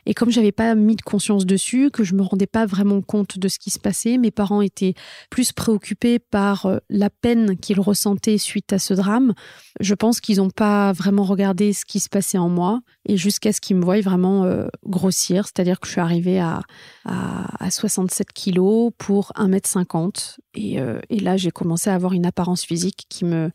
Et 0.05 0.13
comme 0.13 0.31
j'avais 0.31 0.53
pas 0.53 0.73
mis 0.73 0.95
de 0.95 1.01
conscience 1.01 1.45
dessus, 1.45 1.91
que 1.91 2.05
je 2.05 2.15
me 2.15 2.21
rendais 2.21 2.47
pas 2.47 2.65
vraiment 2.65 3.01
compte 3.01 3.37
de 3.37 3.49
ce 3.49 3.59
qui 3.59 3.69
se 3.69 3.77
passait, 3.77 4.17
mes 4.17 4.31
parents 4.31 4.61
étaient 4.61 4.93
plus 5.29 5.51
préoccupés 5.51 6.17
par 6.19 6.65
euh, 6.65 6.77
la 6.89 7.09
peine 7.09 7.57
qu'ils 7.57 7.81
ressentaient 7.81 8.37
suite 8.37 8.71
à 8.71 8.79
ce 8.79 8.93
drame. 8.93 9.33
Je 9.81 9.93
pense 9.95 10.21
qu'ils 10.21 10.37
n'ont 10.37 10.49
pas 10.49 10.93
vraiment 10.93 11.23
regardé 11.23 11.73
ce 11.73 11.83
qui 11.83 11.99
se 11.99 12.07
passait 12.07 12.37
en 12.37 12.47
moi 12.47 12.79
et 13.05 13.17
jusqu'à 13.17 13.51
ce 13.51 13.59
qu'ils 13.59 13.75
me 13.75 13.83
voient 13.83 13.99
vraiment 13.99 14.45
euh, 14.45 14.67
grossir, 14.85 15.45
c'est-à-dire 15.45 15.81
que 15.81 15.87
je 15.87 15.91
suis 15.91 16.01
arrivée 16.01 16.39
à, 16.39 16.61
à, 17.03 17.69
67 17.69 18.31
kilos 18.31 18.91
pour 18.97 19.33
1m50 19.35 20.37
et, 20.53 20.79
euh, 20.79 20.99
et 21.09 21.19
là 21.19 21.35
j'ai 21.35 21.51
commencé 21.51 21.89
à 21.89 21.95
avoir 21.95 22.13
une 22.13 22.25
apparence 22.25 22.63
physique 22.63 23.05
qui 23.09 23.25
me 23.25 23.51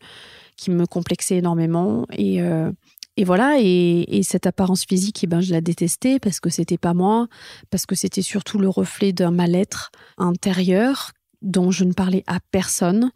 qui 0.57 0.71
me 0.71 0.85
complexait 0.85 1.37
énormément. 1.37 2.05
Et, 2.11 2.41
euh, 2.41 2.71
et 3.15 3.23
voilà, 3.23 3.57
et, 3.59 4.21
cette 4.23 4.47
apparence 4.47 4.85
physique, 4.85 5.23
eh 5.23 5.27
ben, 5.27 5.41
je 5.41 5.51
la 5.51 5.61
détestais 5.61 6.19
parce 6.19 6.39
que 6.39 6.49
c'était 6.49 6.77
pas 6.77 6.93
moi, 6.93 7.27
parce 7.69 7.85
que 7.85 7.95
c'était 7.95 8.23
surtout 8.23 8.57
le 8.57 8.69
reflet 8.69 9.13
d'un 9.13 9.31
mal-être 9.31 9.91
intérieur 10.17 11.11
dont 11.41 11.71
je 11.71 11.83
ne 11.83 11.93
parlais 11.93 12.23
à 12.25 12.39
personne. 12.51 13.11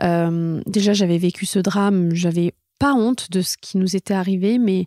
Euh, 0.00 0.60
déjà, 0.66 0.92
j'avais 0.92 1.18
vécu 1.18 1.46
ce 1.46 1.58
drame, 1.58 2.14
j'avais 2.14 2.54
pas 2.78 2.94
honte 2.94 3.30
de 3.30 3.40
ce 3.40 3.56
qui 3.60 3.78
nous 3.78 3.96
était 3.96 4.14
arrivé, 4.14 4.58
mais 4.58 4.84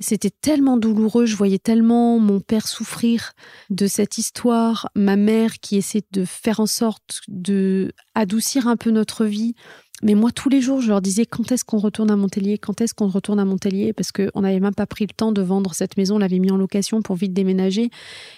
C'était 0.00 0.30
tellement 0.30 0.76
douloureux, 0.76 1.26
je 1.26 1.34
voyais 1.34 1.58
tellement 1.58 2.20
mon 2.20 2.38
père 2.38 2.68
souffrir 2.68 3.32
de 3.68 3.88
cette 3.88 4.16
histoire, 4.16 4.88
ma 4.94 5.16
mère 5.16 5.58
qui 5.58 5.76
essaie 5.76 6.04
de 6.12 6.24
faire 6.24 6.60
en 6.60 6.66
sorte 6.66 7.20
de 7.26 7.92
adoucir 8.14 8.68
un 8.68 8.76
peu 8.76 8.92
notre 8.92 9.24
vie. 9.24 9.56
Mais 10.02 10.14
moi, 10.14 10.30
tous 10.30 10.48
les 10.48 10.60
jours, 10.60 10.80
je 10.80 10.88
leur 10.88 11.00
disais 11.00 11.26
quand 11.26 11.50
est-ce 11.50 11.64
qu'on 11.64 11.78
retourne 11.78 12.10
à 12.10 12.16
Montpellier? 12.16 12.56
Quand 12.56 12.80
est-ce 12.80 12.94
qu'on 12.94 13.08
retourne 13.08 13.40
à 13.40 13.44
Montpellier? 13.44 13.92
Parce 13.92 14.12
qu'on 14.12 14.40
n'avait 14.40 14.60
même 14.60 14.74
pas 14.74 14.86
pris 14.86 15.06
le 15.06 15.12
temps 15.12 15.32
de 15.32 15.42
vendre 15.42 15.74
cette 15.74 15.96
maison, 15.96 16.16
on 16.16 16.18
l'avait 16.18 16.38
mis 16.38 16.52
en 16.52 16.56
location 16.56 17.02
pour 17.02 17.16
vite 17.16 17.32
déménager. 17.32 17.90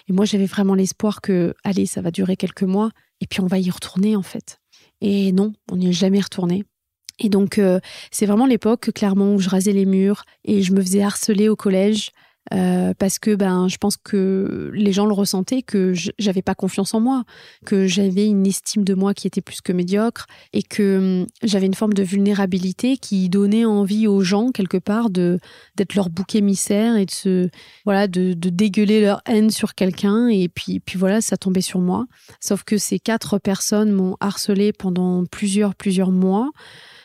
Et 0.08 0.12
moi, 0.12 0.24
j'avais 0.24 0.46
vraiment 0.46 0.74
l'espoir 0.74 1.20
que, 1.20 1.54
allez, 1.62 1.84
ça 1.84 2.00
va 2.00 2.10
durer 2.10 2.36
quelques 2.36 2.62
mois, 2.62 2.90
et 3.20 3.26
puis 3.26 3.40
on 3.40 3.46
va 3.46 3.58
y 3.58 3.70
retourner 3.70 4.16
en 4.16 4.22
fait. 4.22 4.58
Et 5.02 5.32
non, 5.32 5.52
on 5.70 5.76
n'y 5.76 5.88
est 5.88 5.92
jamais 5.92 6.20
retourné. 6.20 6.64
Et 7.18 7.28
donc, 7.28 7.58
euh, 7.58 7.80
c'est 8.10 8.26
vraiment 8.26 8.46
l'époque, 8.46 8.92
clairement, 8.92 9.34
où 9.34 9.38
je 9.38 9.50
rasais 9.50 9.72
les 9.72 9.84
murs 9.84 10.24
et 10.44 10.62
je 10.62 10.72
me 10.72 10.80
faisais 10.80 11.02
harceler 11.02 11.50
au 11.50 11.56
collège. 11.56 12.12
Euh, 12.52 12.95
parce 12.99 13.19
que 13.19 13.37
ben, 13.37 13.69
je 13.69 13.76
pense 13.76 13.97
que 13.97 14.71
les 14.75 14.92
gens 14.92 15.07
le 15.07 15.12
ressentaient, 15.12 15.62
que 15.62 15.95
j'avais 16.19 16.42
pas 16.42 16.57
confiance 16.57 16.95
en 16.95 17.00
moi, 17.00 17.25
que 17.64 17.87
j'avais 17.87 18.26
une 18.26 18.45
estime 18.45 18.83
de 18.83 18.95
moi 18.95 19.14
qui 19.14 19.28
était 19.28 19.40
plus 19.40 19.61
que 19.61 19.73
médiocre 19.73 20.26
et 20.52 20.62
que 20.62 21.21
hum, 21.23 21.26
j'avais 21.45 21.66
une 21.66 21.75
forme 21.75 21.92
de 21.92 22.02
vulnérabilité 22.02 22.97
qui 22.97 23.28
donnait 23.28 23.64
envie 23.64 24.09
aux 24.09 24.23
gens 24.23 24.50
quelque 24.50 24.78
part 24.78 25.11
de 25.11 25.38
d'être 25.76 25.95
leur 25.95 26.11
bouc 26.11 26.35
émissaire 26.35 26.97
et 26.97 27.07
de 27.07 27.11
se 27.11 27.49
voilà 27.85 28.09
de, 28.09 28.33
dégueuler 28.35 29.00
leur 29.00 29.23
haine 29.26 29.50
sur 29.50 29.75
quelqu'un 29.75 30.26
et 30.26 30.49
puis 30.49 30.80
puis 30.80 30.99
voilà 30.99 31.21
ça 31.21 31.37
tombait 31.37 31.61
sur 31.61 31.78
moi. 31.78 32.07
Sauf 32.40 32.64
que 32.64 32.78
ces 32.78 32.99
quatre 32.99 33.38
personnes 33.38 33.92
m'ont 33.92 34.16
harcelé 34.19 34.73
pendant 34.73 35.25
plusieurs 35.25 35.76
plusieurs 35.76 36.11
mois. 36.11 36.50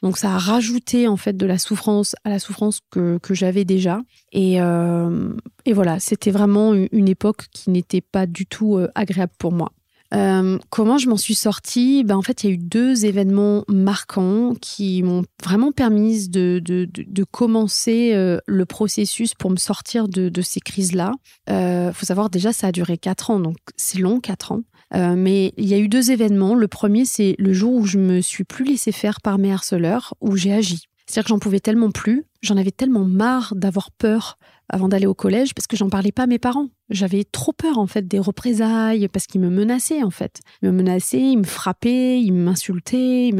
Donc 0.06 0.20
ça 0.20 0.36
a 0.36 0.38
rajouté 0.38 1.08
en 1.08 1.18
fait 1.18 1.36
de 1.36 1.48
la 1.48 1.58
souffrance 1.58 2.16
à 2.24 2.30
la 2.30 2.38
souffrance 2.38 2.80
que, 2.92 3.18
j'avais 3.32 3.66
déjà. 3.66 4.02
Et, 4.32 4.62
euh, 4.62 5.34
et 5.66 5.74
voilà, 5.74 6.00
c'était 6.00 6.30
vraiment 6.30 6.76
une 6.76 7.10
époque 7.10 7.48
qui 7.52 7.72
n'était 7.72 8.02
pas 8.02 8.28
du 8.28 8.46
tout 8.46 8.78
euh, 8.78 8.88
agréable 8.94 9.34
pour 9.40 9.52
moi. 9.52 9.72
Euh, 10.14 10.60
comment 10.70 11.00
je 11.00 11.10
m'en 11.10 11.18
suis 11.18 11.34
sortie? 11.34 12.04
Ben, 12.04 12.18
En 12.18 12.22
fait, 12.22 12.44
il 12.44 12.48
y 12.48 12.50
a 12.52 12.54
eu 12.54 12.60
deux 12.60 13.08
événements 13.08 13.64
marquants 13.68 14.54
qui 14.62 15.02
m'ont 15.02 15.24
vraiment 15.44 15.72
permis 15.72 16.30
de, 16.30 16.62
de, 16.64 16.88
de, 16.88 17.24
commencer 17.24 18.14
le 18.46 18.66
processus 18.68 19.34
pour 19.34 19.50
me 19.50 19.58
sortir 19.58 20.08
de, 20.08 20.30
de 20.30 20.42
ces 20.44 20.60
crises-là. 20.60 21.14
Il 21.48 21.92
faut 21.96 22.06
savoir, 22.06 22.30
déjà, 22.30 22.54
ça 22.54 22.68
a 22.68 22.72
duré 22.72 23.00
quatre 23.00 23.32
ans, 23.32 23.40
donc 23.40 23.58
c'est 23.76 23.98
long, 23.98 24.20
quatre 24.20 24.52
ans. 24.52 24.62
Euh, 24.96 25.16
mais 25.16 25.54
il 25.58 25.66
y 25.66 25.74
a 25.74 25.78
eu 25.78 25.88
deux 25.88 26.12
événements. 26.12 26.56
Le 26.56 26.68
premier, 26.68 27.06
c'est 27.06 27.36
le 27.38 27.54
jour 27.54 27.74
où 27.74 27.86
je 27.86 27.98
me 27.98 28.22
suis 28.22 28.44
plus 28.44 28.66
laissé 28.66 28.92
faire 28.92 29.22
par 29.22 29.38
mes 29.38 29.52
harceleurs, 29.52 30.14
où 30.22 30.36
j'ai 30.36 30.54
agi. 30.54 30.86
C'est-à-dire 31.06 31.26
que 31.26 31.30
j'en 31.30 31.40
pouvais 31.40 31.60
tellement 31.60 31.92
plus, 31.92 32.26
j'en 32.42 32.58
avais 32.58 32.72
tellement 32.72 33.06
marre 33.06 33.54
d'avoir 33.56 33.92
peur 33.92 34.40
avant 34.70 34.88
d'aller 34.88 35.06
au 35.06 35.14
collège 35.14 35.54
parce 35.54 35.68
que 35.68 35.78
j'en 35.78 35.90
parlais 35.90 36.12
pas 36.12 36.24
à 36.24 36.28
mes 36.28 36.40
parents. 36.40 36.70
J'avais 36.90 37.24
trop 37.24 37.54
peur 37.54 37.78
en 37.78 37.86
fait 37.86 38.08
des 38.08 38.18
représailles 38.18 39.08
parce 39.10 39.28
qu'ils 39.28 39.42
me 39.42 39.50
menaçaient 39.50 40.02
en 40.02 40.10
fait. 40.10 40.40
Ils 40.64 40.70
me 40.70 40.76
menaçaient, 40.76 41.22
ils 41.22 41.38
me 41.38 41.44
frappaient, 41.44 42.20
ils 42.20 42.34
m'insultaient, 42.34 43.32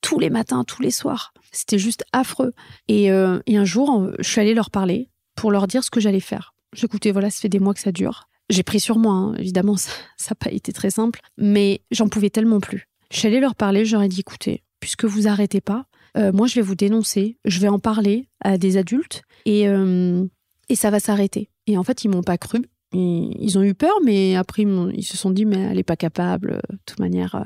tous 0.00 0.18
les 0.18 0.30
matins, 0.30 0.64
tous 0.64 0.80
les 0.80 0.90
soirs. 0.90 1.34
C'était 1.52 1.78
juste 1.78 2.04
affreux. 2.12 2.52
Et, 2.88 3.12
euh, 3.12 3.40
et, 3.46 3.58
un 3.58 3.66
jour, 3.66 4.10
je 4.18 4.28
suis 4.28 4.40
allée 4.40 4.54
leur 4.54 4.70
parler 4.70 5.10
pour 5.36 5.50
leur 5.50 5.66
dire 5.66 5.84
ce 5.84 5.90
que 5.90 6.00
j'allais 6.00 6.20
faire. 6.20 6.54
J'écoutais, 6.72 7.10
voilà, 7.10 7.28
ça 7.28 7.40
fait 7.40 7.48
des 7.50 7.58
mois 7.58 7.74
que 7.74 7.80
ça 7.80 7.92
dure. 7.92 8.29
J'ai 8.50 8.64
pris 8.64 8.80
sur 8.80 8.98
moi, 8.98 9.14
hein. 9.14 9.34
évidemment, 9.36 9.76
ça 9.76 9.90
n'a 10.30 10.34
pas 10.34 10.50
été 10.50 10.72
très 10.72 10.90
simple, 10.90 11.20
mais 11.38 11.82
j'en 11.92 12.08
pouvais 12.08 12.30
tellement 12.30 12.58
plus. 12.58 12.88
Je 13.12 13.18
suis 13.18 13.28
allée 13.28 13.40
leur 13.40 13.54
parler, 13.54 13.84
j'aurais 13.84 14.08
dit 14.08 14.20
écoutez, 14.20 14.64
puisque 14.80 15.04
vous 15.04 15.28
arrêtez 15.28 15.60
pas, 15.60 15.86
euh, 16.16 16.32
moi 16.32 16.48
je 16.48 16.56
vais 16.56 16.60
vous 16.60 16.74
dénoncer, 16.74 17.38
je 17.44 17.60
vais 17.60 17.68
en 17.68 17.78
parler 17.78 18.28
à 18.40 18.58
des 18.58 18.76
adultes 18.76 19.22
et, 19.46 19.68
euh, 19.68 20.24
et 20.68 20.74
ça 20.74 20.90
va 20.90 20.98
s'arrêter. 20.98 21.48
Et 21.68 21.78
en 21.78 21.84
fait, 21.84 22.02
ils 22.02 22.08
m'ont 22.08 22.22
pas 22.22 22.38
cru. 22.38 22.62
Ils 22.92 23.56
ont 23.56 23.62
eu 23.62 23.72
peur, 23.72 23.94
mais 24.04 24.34
après, 24.34 24.62
ils 24.62 25.04
se 25.04 25.16
sont 25.16 25.30
dit, 25.30 25.44
mais 25.44 25.58
elle 25.58 25.76
n'est 25.76 25.84
pas 25.84 25.94
capable. 25.94 26.60
De 26.70 26.78
toute 26.86 26.98
manière, 26.98 27.36
euh, 27.36 27.44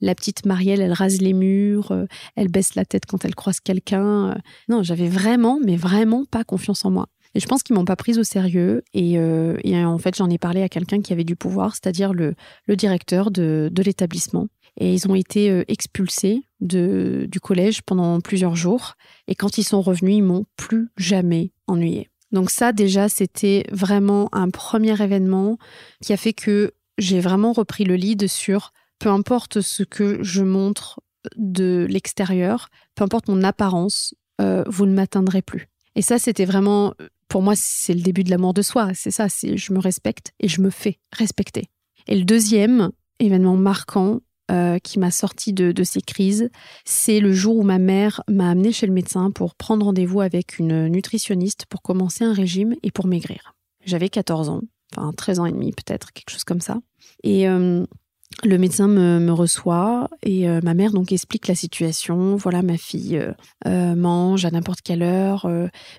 la 0.00 0.14
petite 0.14 0.46
Marielle, 0.46 0.80
elle 0.80 0.92
rase 0.92 1.20
les 1.20 1.32
murs, 1.32 1.92
elle 2.36 2.46
baisse 2.46 2.76
la 2.76 2.84
tête 2.84 3.04
quand 3.04 3.24
elle 3.24 3.34
croise 3.34 3.58
quelqu'un. 3.58 4.36
Non, 4.68 4.84
j'avais 4.84 5.08
vraiment, 5.08 5.58
mais 5.64 5.74
vraiment 5.74 6.24
pas 6.24 6.44
confiance 6.44 6.84
en 6.84 6.92
moi. 6.92 7.08
Et 7.34 7.40
je 7.40 7.46
pense 7.46 7.62
qu'ils 7.62 7.74
m'ont 7.74 7.84
pas 7.84 7.96
prise 7.96 8.18
au 8.18 8.24
sérieux. 8.24 8.82
Et, 8.92 9.18
euh, 9.18 9.56
en 9.84 9.98
fait, 9.98 10.16
j'en 10.16 10.30
ai 10.30 10.38
parlé 10.38 10.62
à 10.62 10.68
quelqu'un 10.68 11.00
qui 11.00 11.12
avait 11.12 11.24
du 11.24 11.36
pouvoir, 11.36 11.72
c'est-à-dire 11.72 12.12
le, 12.12 12.34
directeur 12.68 13.30
de, 13.30 13.70
l'établissement. 13.76 14.48
Et 14.78 14.92
ils 14.92 15.08
ont 15.08 15.14
été 15.14 15.50
euh, 15.50 15.64
expulsés 15.68 16.42
du 16.60 17.40
collège 17.40 17.82
pendant 17.82 18.20
plusieurs 18.20 18.56
jours. 18.56 18.94
Et 19.28 19.34
quand 19.34 19.58
ils 19.58 19.64
sont 19.64 19.82
revenus, 19.82 20.16
ils 20.16 20.22
m'ont 20.22 20.46
plus 20.56 20.88
jamais 20.96 21.52
ennuyé. 21.66 22.08
Donc 22.32 22.50
ça, 22.50 22.72
déjà, 22.72 23.08
c'était 23.08 23.64
vraiment 23.70 24.28
un 24.32 24.50
premier 24.50 25.00
événement 25.00 25.58
qui 26.02 26.12
a 26.12 26.16
fait 26.16 26.32
que 26.32 26.72
j'ai 26.98 27.20
vraiment 27.20 27.52
repris 27.52 27.84
le 27.84 27.96
lead 27.96 28.28
sur 28.28 28.72
peu 28.98 29.08
importe 29.08 29.60
ce 29.60 29.82
que 29.82 30.22
je 30.22 30.42
montre 30.42 31.00
de 31.36 31.86
l'extérieur, 31.88 32.68
peu 32.94 33.04
importe 33.04 33.28
mon 33.28 33.42
apparence, 33.42 34.14
euh, 34.40 34.64
vous 34.66 34.86
ne 34.86 34.94
m'atteindrez 34.94 35.42
plus. 35.42 35.68
Et 35.94 36.02
ça, 36.02 36.18
c'était 36.18 36.44
vraiment 36.44 36.94
pour 37.34 37.42
moi, 37.42 37.54
c'est 37.56 37.94
le 37.94 38.00
début 38.00 38.22
de 38.22 38.30
l'amour 38.30 38.54
de 38.54 38.62
soi. 38.62 38.90
C'est 38.94 39.10
ça, 39.10 39.28
c'est 39.28 39.56
je 39.56 39.72
me 39.72 39.80
respecte 39.80 40.32
et 40.38 40.46
je 40.46 40.60
me 40.60 40.70
fais 40.70 41.00
respecter. 41.10 41.64
Et 42.06 42.16
le 42.16 42.24
deuxième 42.24 42.92
événement 43.18 43.56
marquant 43.56 44.20
euh, 44.52 44.78
qui 44.78 45.00
m'a 45.00 45.10
sorti 45.10 45.52
de, 45.52 45.82
ces 45.82 46.00
crises, 46.00 46.48
c'est 46.84 47.18
le 47.18 47.32
jour 47.32 47.56
où 47.56 47.64
ma 47.64 47.80
mère 47.80 48.22
m'a 48.28 48.50
amené 48.50 48.70
chez 48.70 48.86
le 48.86 48.92
médecin 48.92 49.32
pour 49.32 49.56
prendre 49.56 49.84
rendez-vous 49.84 50.20
avec 50.20 50.60
une 50.60 50.86
nutritionniste 50.86 51.66
pour 51.66 51.82
commencer 51.82 52.22
un 52.22 52.32
régime 52.32 52.76
et 52.84 52.92
pour 52.92 53.08
maigrir. 53.08 53.56
J'avais 53.84 54.10
14 54.10 54.50
ans, 54.50 54.60
enfin 54.96 55.12
13 55.12 55.40
ans 55.40 55.46
et 55.46 55.52
demi 55.52 55.72
peut-être, 55.72 56.12
quelque 56.12 56.30
chose 56.30 56.44
comme 56.44 56.60
ça. 56.60 56.78
Et 57.24 57.48
euh, 57.48 57.84
le 58.42 58.58
médecin 58.58 58.88
me, 58.88 59.32
reçoit 59.32 60.08
et 60.22 60.48
euh, 60.48 60.60
ma 60.62 60.74
mère 60.74 60.92
donc 60.92 61.12
explique 61.12 61.48
la 61.48 61.54
situation. 61.54 62.36
Voilà, 62.36 62.62
ma 62.62 62.76
fille 62.76 63.16
euh, 63.16 63.32
euh, 63.66 63.94
mange 63.94 64.44
à 64.44 64.50
n'importe 64.50 64.82
quelle 64.82 65.02
heure. 65.02 65.48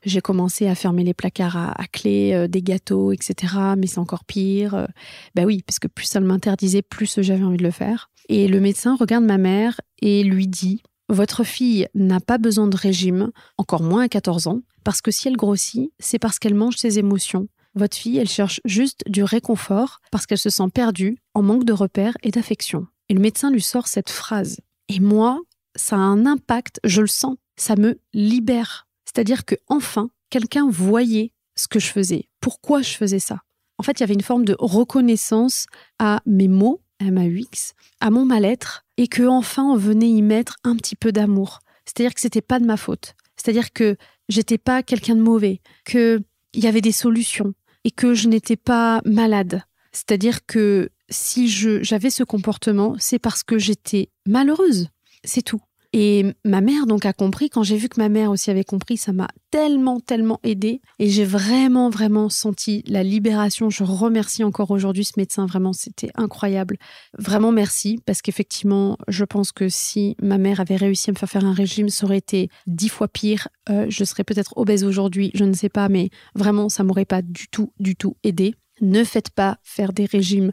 J'ai 0.04 0.22
commencé 0.22 0.68
à 0.68 0.76
fermer 0.76 1.04
les 1.04 1.14
placards 1.14 1.58
à, 1.58 1.88
clé, 1.92 2.48
des 2.50 2.62
gâteaux, 2.62 3.12
etc. 3.12 3.54
Mais 3.78 3.88
c'est 3.88 4.00
encore 4.00 4.26
pire. 4.26 4.88
ben 5.34 5.46
oui, 5.46 5.64
parce 5.66 5.80
que 5.80 5.88
plus 5.88 6.06
ça 6.06 6.20
m'interdisait, 6.20 6.82
plus 6.82 7.22
j'avais 7.22 7.44
envie 7.44 7.58
de 7.58 7.64
le 7.64 7.72
faire. 7.72 8.10
Et 8.30 8.48
le 8.48 8.60
médecin 8.60 8.96
regarde 8.96 9.24
ma 9.24 9.38
mère 9.38 9.80
et 10.02 10.24
lui 10.24 10.48
dit 10.48 10.82
votre 11.08 11.44
fille 11.44 11.88
n'a 11.94 12.20
pas 12.20 12.40
besoin 12.40 12.68
de 12.68 12.76
régime, 12.76 13.32
encore 13.58 13.84
moins 13.84 14.04
à 14.04 14.10
14 14.10 14.48
ans, 14.48 14.62
parce 14.84 15.02
que 15.02 15.12
si 15.12 15.28
elle 15.28 15.38
grossit, 15.38 15.92
c'est 16.00 16.18
parce 16.18 16.40
qu'elle 16.40 16.56
mange 16.56 16.78
ses 16.78 16.98
émotions 16.98 17.48
votre 17.76 17.98
fille, 17.98 18.18
elle 18.18 18.30
cherche 18.30 18.62
juste 18.66 19.04
du 19.08 19.24
réconfort 19.24 20.00
parce 20.12 20.26
qu'elle 20.26 20.38
se 20.38 20.50
sent 20.50 20.70
perdue, 20.74 21.18
en 21.34 21.42
manque 21.44 21.66
de 21.66 21.74
repères 21.74 22.18
et 22.24 22.32
d'affection. 22.32 22.88
Et 23.10 23.14
le 23.14 23.20
médecin 23.20 23.52
lui 23.52 23.62
sort 23.62 23.88
cette 23.88 24.10
phrase. 24.10 24.60
Et 24.90 25.00
moi, 25.00 25.42
ça 25.76 25.96
a 25.96 26.00
un 26.00 26.26
impact, 26.26 26.80
je 26.84 27.02
le 27.02 27.08
sens, 27.08 27.36
ça 27.58 27.76
me 27.76 28.00
libère. 28.14 28.88
C'est-à-dire 29.06 29.46
que 29.46 29.56
enfin, 29.68 30.10
quelqu'un 30.30 30.70
voyait 30.70 31.32
ce 31.56 31.68
que 31.68 31.80
je 31.80 31.88
faisais, 31.88 32.30
pourquoi 32.42 32.82
je 32.82 32.96
faisais 32.96 33.20
ça. 33.20 33.42
En 33.78 33.84
fait, 33.84 34.00
il 34.00 34.02
y 34.02 34.04
avait 34.04 34.14
une 34.14 34.22
forme 34.22 34.46
de 34.46 34.56
reconnaissance 34.58 35.66
à 36.00 36.22
mes 36.26 36.48
mots, 36.48 36.82
à 37.00 37.12
ma 37.12 37.26
UX, 37.26 37.74
à 38.00 38.10
mon 38.10 38.26
mal-être, 38.26 38.86
et 38.98 39.08
que 39.08 39.24
enfin 39.24 39.64
on 39.64 39.76
venait 39.76 40.10
y 40.10 40.22
mettre 40.22 40.56
un 40.64 40.76
petit 40.76 40.96
peu 40.96 41.12
d'amour. 41.12 41.60
C'est-à-dire 41.86 42.14
que 42.14 42.22
c'était 42.22 42.42
pas 42.42 42.60
de 42.60 42.66
ma 42.66 42.78
faute. 42.78 43.16
C'est-à-dire 43.36 43.74
que 43.74 43.98
j'étais 44.30 44.58
pas 44.58 44.82
quelqu'un 44.82 45.16
de 45.16 45.22
mauvais, 45.22 45.62
que 45.84 46.22
il 46.54 46.64
y 46.64 46.68
avait 46.68 46.82
des 46.82 46.94
solutions, 46.94 47.54
et 47.86 47.92
que 47.92 48.14
je 48.14 48.28
n'étais 48.28 48.58
pas 48.58 49.00
malade. 49.06 49.64
C'est-à-dire 49.94 50.46
que 50.46 50.90
si 51.10 51.48
j'avais 51.48 52.10
ce 52.10 52.24
comportement, 52.24 52.96
c'est 53.00 53.20
parce 53.20 53.44
que 53.44 53.58
j'étais 53.58 54.10
malheureuse. 54.26 54.90
C'est 55.24 55.44
tout. 55.44 55.62
Et 55.98 56.26
ma 56.44 56.60
mère 56.60 56.88
donc 56.88 57.06
a 57.06 57.14
compris, 57.14 57.50
quand 57.50 57.64
j'ai 57.64 57.78
vu 57.78 57.88
que 57.88 58.02
ma 58.02 58.10
mère 58.10 58.30
aussi 58.30 58.52
avait 58.52 58.66
compris, 58.66 58.98
ça 58.98 59.14
m'a 59.14 59.30
tellement, 59.50 60.02
tellement 60.02 60.42
aidé. 60.44 60.82
Et 61.00 61.08
j'ai 61.08 61.24
vraiment, 61.24 61.90
vraiment 61.90 62.28
senti 62.28 62.84
la 62.86 63.02
libération. 63.02 63.70
Je 63.70 63.86
remercie 63.86 64.44
encore 64.44 64.72
aujourd'hui 64.72 65.06
ce 65.06 65.14
médecin, 65.16 65.46
vraiment, 65.46 65.72
c'était 65.72 66.10
incroyable. 66.16 66.76
Vraiment 67.18 67.54
merci, 67.54 67.98
parce 68.06 68.22
qu'effectivement, 68.22 68.98
je 69.08 69.24
pense 69.24 69.54
que 69.54 69.70
si 69.70 70.18
ma 70.22 70.38
mère 70.38 70.60
avait 70.60 70.76
réussi 70.76 71.12
à 71.12 71.14
me 71.14 71.18
faire 71.18 71.30
faire 71.30 71.46
un 71.46 71.54
régime, 71.54 71.88
ça 71.88 72.06
aurait 72.06 72.18
été 72.18 72.50
dix 72.68 72.90
fois 72.90 73.08
pire. 73.08 73.48
Euh, 73.70 73.86
je 73.88 74.04
serais 74.04 74.26
peut-être 74.26 74.52
obèse 74.58 74.84
aujourd'hui, 74.84 75.32
je 75.34 75.46
ne 75.46 75.54
sais 75.54 75.70
pas, 75.70 75.88
mais 75.88 76.10
vraiment, 76.36 76.68
ça 76.68 76.84
m'aurait 76.84 77.06
pas 77.06 77.22
du 77.22 77.48
tout, 77.48 77.72
du 77.80 77.96
tout 77.96 78.18
aidé. 78.26 78.54
Ne 78.82 79.04
faites 79.04 79.30
pas 79.30 79.58
faire 79.64 79.94
des 79.94 80.06
régimes 80.06 80.52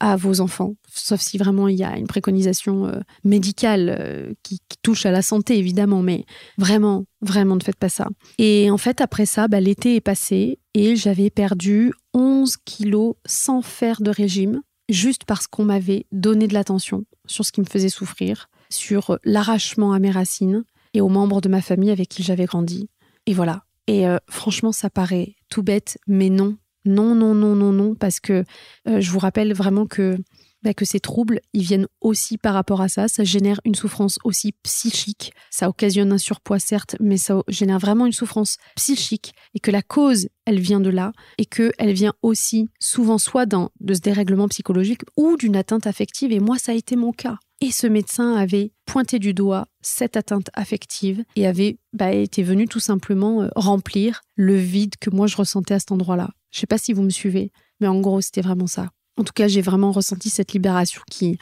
à 0.00 0.16
vos 0.16 0.40
enfants, 0.40 0.74
sauf 0.92 1.20
si 1.20 1.38
vraiment 1.38 1.68
il 1.68 1.76
y 1.76 1.84
a 1.84 1.96
une 1.96 2.06
préconisation 2.06 2.86
euh, 2.86 3.00
médicale 3.24 3.96
euh, 3.98 4.32
qui, 4.42 4.60
touche 4.82 5.04
à 5.04 5.10
la 5.10 5.20
santé, 5.20 5.58
évidemment, 5.58 6.00
mais 6.00 6.24
vraiment, 6.56 7.04
vraiment 7.20 7.54
ne 7.54 7.62
faites 7.62 7.76
pas 7.76 7.90
ça. 7.90 8.08
Et 8.38 8.70
en 8.70 8.78
fait, 8.78 9.02
après 9.02 9.26
ça, 9.26 9.46
bah, 9.46 9.60
l'été 9.60 9.94
est 9.94 10.00
passé 10.00 10.58
et 10.72 10.96
j'avais 10.96 11.28
perdu 11.28 11.92
11 12.14 12.56
kilos 12.64 13.16
sans 13.26 13.60
faire 13.60 14.00
de 14.00 14.10
régime, 14.10 14.62
juste 14.88 15.24
parce 15.26 15.46
qu'on 15.46 15.64
m'avait 15.64 16.06
donné 16.12 16.48
de 16.48 16.54
l'attention 16.54 17.04
sur 17.26 17.44
ce 17.44 17.52
qui 17.52 17.60
me 17.60 17.66
faisait 17.66 17.90
souffrir, 17.90 18.48
sur 18.70 19.18
l'arrachement 19.24 19.92
à 19.92 19.98
mes 19.98 20.10
racines 20.10 20.64
et 20.94 21.00
aux 21.00 21.08
membres 21.08 21.42
de 21.42 21.50
ma 21.50 21.60
famille 21.60 21.90
avec 21.90 22.08
qui 22.08 22.22
j'avais 22.22 22.46
grandi. 22.46 22.88
Et 23.26 23.34
voilà. 23.34 23.64
Et 23.86 24.06
euh, 24.06 24.18
franchement, 24.28 24.72
ça 24.72 24.90
paraît 24.90 25.34
tout 25.48 25.62
bête, 25.62 25.98
mais 26.06 26.30
non. 26.30 26.56
Non, 26.84 27.14
non, 27.14 27.34
non, 27.34 27.54
non, 27.54 27.72
non, 27.72 27.94
parce 27.94 28.20
que 28.20 28.44
euh, 28.88 29.00
je 29.00 29.10
vous 29.10 29.18
rappelle 29.18 29.52
vraiment 29.52 29.86
que 29.86 30.16
bah, 30.62 30.74
que 30.74 30.84
ces 30.84 31.00
troubles, 31.00 31.40
ils 31.54 31.62
viennent 31.62 31.86
aussi 32.00 32.36
par 32.36 32.54
rapport 32.54 32.82
à 32.82 32.88
ça. 32.88 33.08
Ça 33.08 33.24
génère 33.24 33.60
une 33.64 33.74
souffrance 33.74 34.18
aussi 34.24 34.52
psychique. 34.62 35.32
Ça 35.50 35.68
occasionne 35.68 36.12
un 36.12 36.18
surpoids, 36.18 36.58
certes, 36.58 36.96
mais 37.00 37.16
ça 37.16 37.42
génère 37.48 37.78
vraiment 37.78 38.04
une 38.04 38.12
souffrance 38.12 38.58
psychique 38.76 39.32
et 39.54 39.60
que 39.60 39.70
la 39.70 39.82
cause, 39.82 40.28
elle 40.44 40.60
vient 40.60 40.80
de 40.80 40.90
là 40.90 41.12
et 41.38 41.46
qu'elle 41.46 41.92
vient 41.92 42.12
aussi 42.22 42.68
souvent 42.78 43.18
soit 43.18 43.46
d'un, 43.46 43.70
de 43.80 43.94
ce 43.94 44.00
dérèglement 44.00 44.48
psychologique 44.48 45.02
ou 45.16 45.36
d'une 45.36 45.56
atteinte 45.56 45.86
affective. 45.86 46.32
Et 46.32 46.40
moi, 46.40 46.58
ça 46.58 46.72
a 46.72 46.74
été 46.74 46.94
mon 46.96 47.12
cas. 47.12 47.38
Et 47.62 47.70
ce 47.70 47.86
médecin 47.86 48.34
avait 48.34 48.72
pointé 48.86 49.18
du 49.18 49.34
doigt 49.34 49.66
cette 49.82 50.16
atteinte 50.16 50.48
affective 50.54 51.24
et 51.36 51.46
avait 51.46 51.78
bah, 51.92 52.12
été 52.12 52.42
venu 52.42 52.66
tout 52.66 52.80
simplement 52.80 53.42
euh, 53.42 53.48
remplir 53.54 54.22
le 54.34 54.56
vide 54.56 54.94
que 54.98 55.10
moi 55.10 55.26
je 55.26 55.36
ressentais 55.36 55.74
à 55.74 55.78
cet 55.78 55.92
endroit-là. 55.92 56.30
Je 56.50 56.60
sais 56.60 56.66
pas 56.66 56.78
si 56.78 56.92
vous 56.92 57.02
me 57.02 57.10
suivez, 57.10 57.52
mais 57.80 57.86
en 57.86 58.00
gros, 58.00 58.20
c'était 58.20 58.40
vraiment 58.40 58.66
ça. 58.66 58.88
En 59.16 59.24
tout 59.24 59.32
cas, 59.34 59.48
j'ai 59.48 59.60
vraiment 59.60 59.92
ressenti 59.92 60.30
cette 60.30 60.52
libération 60.52 61.02
qui, 61.10 61.38